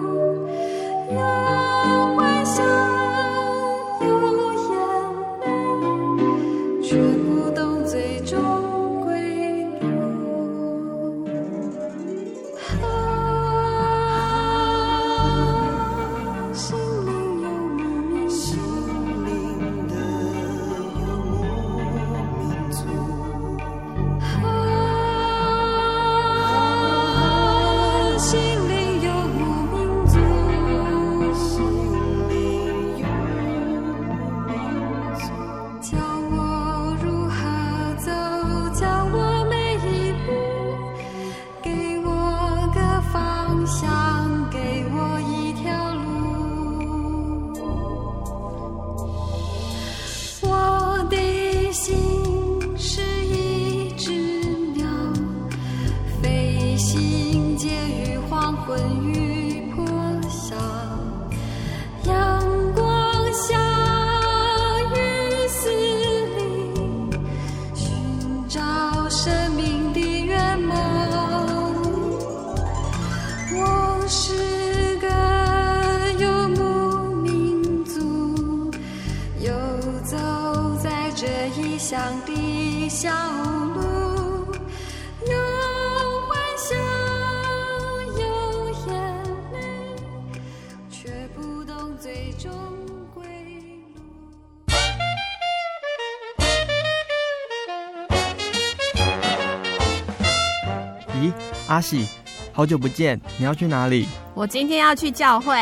[101.81, 102.07] 阿喜，
[102.53, 104.07] 好久不见，你要去哪里？
[104.35, 105.55] 我今天要去教会。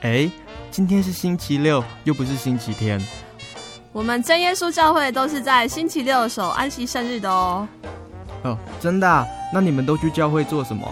[0.00, 0.30] 哎，
[0.70, 3.04] 今天是星期六，又不是星期天。
[3.90, 7.66] 我们真耶稣教会都是在星期六守安息生日的哦。
[8.44, 9.26] 哦，真的啊？
[9.52, 10.86] 那你们都去教会做什么？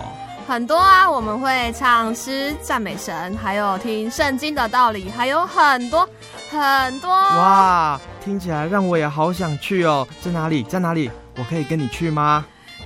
[0.48, 6.00] 很多啊，我们会唱诗赞美神，还有听圣经的道理，还有很多
[6.50, 7.08] 很多。
[7.08, 10.04] 哇，听起来让我也好想去哦。
[10.20, 10.64] 在哪里？
[10.64, 11.08] 在哪里？
[11.36, 12.44] 我可以跟你去吗？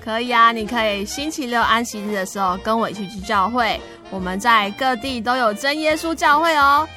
[0.09, 3.79] 可以啊，你可以星期六安息日的时候跟我一起去教会。
[4.09, 6.89] 我们在各地都有真耶稣教会哦。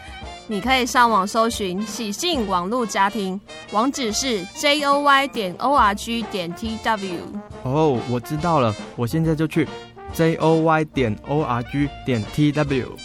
[0.47, 3.37] 你可以上网搜寻喜信网络家庭，
[3.73, 7.17] 网址是 j o y 点 o r g 点 t w。
[7.63, 9.67] 哦，我知道了，我现在就去
[10.13, 12.95] j o y 点 o r g 点 t w。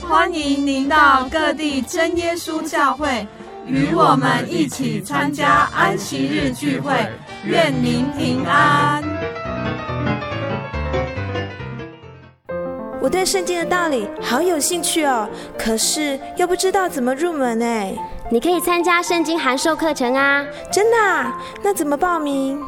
[0.00, 3.26] 欢迎您到各地真耶稣教会，
[3.66, 6.92] 与我们一起参加安息日聚会。
[7.48, 9.02] 愿您平安。
[13.00, 15.26] 我对圣经的道理好有兴趣哦，
[15.58, 17.94] 可是又不知道怎么入门哎。
[18.30, 20.44] 你可以参加圣经函授课程啊！
[20.70, 21.40] 真的啊？
[21.62, 22.60] 那怎么报名？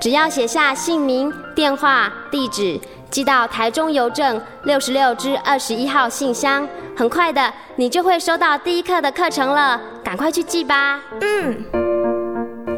[0.00, 9.80] 只要写下姓名、电话、地址，寄到台中邮政六十六至二十一号信箱，很快的，你就会收到第一课的课程了。
[10.02, 11.00] 赶快去寄吧。
[11.20, 11.85] 嗯。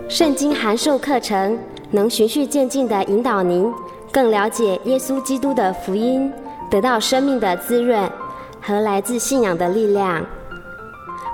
[0.09, 1.59] 圣经函授课程
[1.91, 3.71] 能循序渐进地引导您
[4.11, 6.33] 更了解耶稣基督的福音，
[6.71, 8.11] 得到生命的滋润
[8.59, 10.25] 和来自信仰的力量。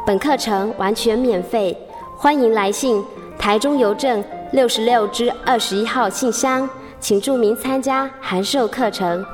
[0.04, 1.76] 本课程完全免费，
[2.16, 3.00] 欢迎来信
[3.38, 6.68] 台中邮政六十六支二十一号信箱，
[6.98, 9.24] 请注明参加函授课程。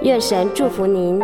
[0.00, 1.22] 愿神祝福您。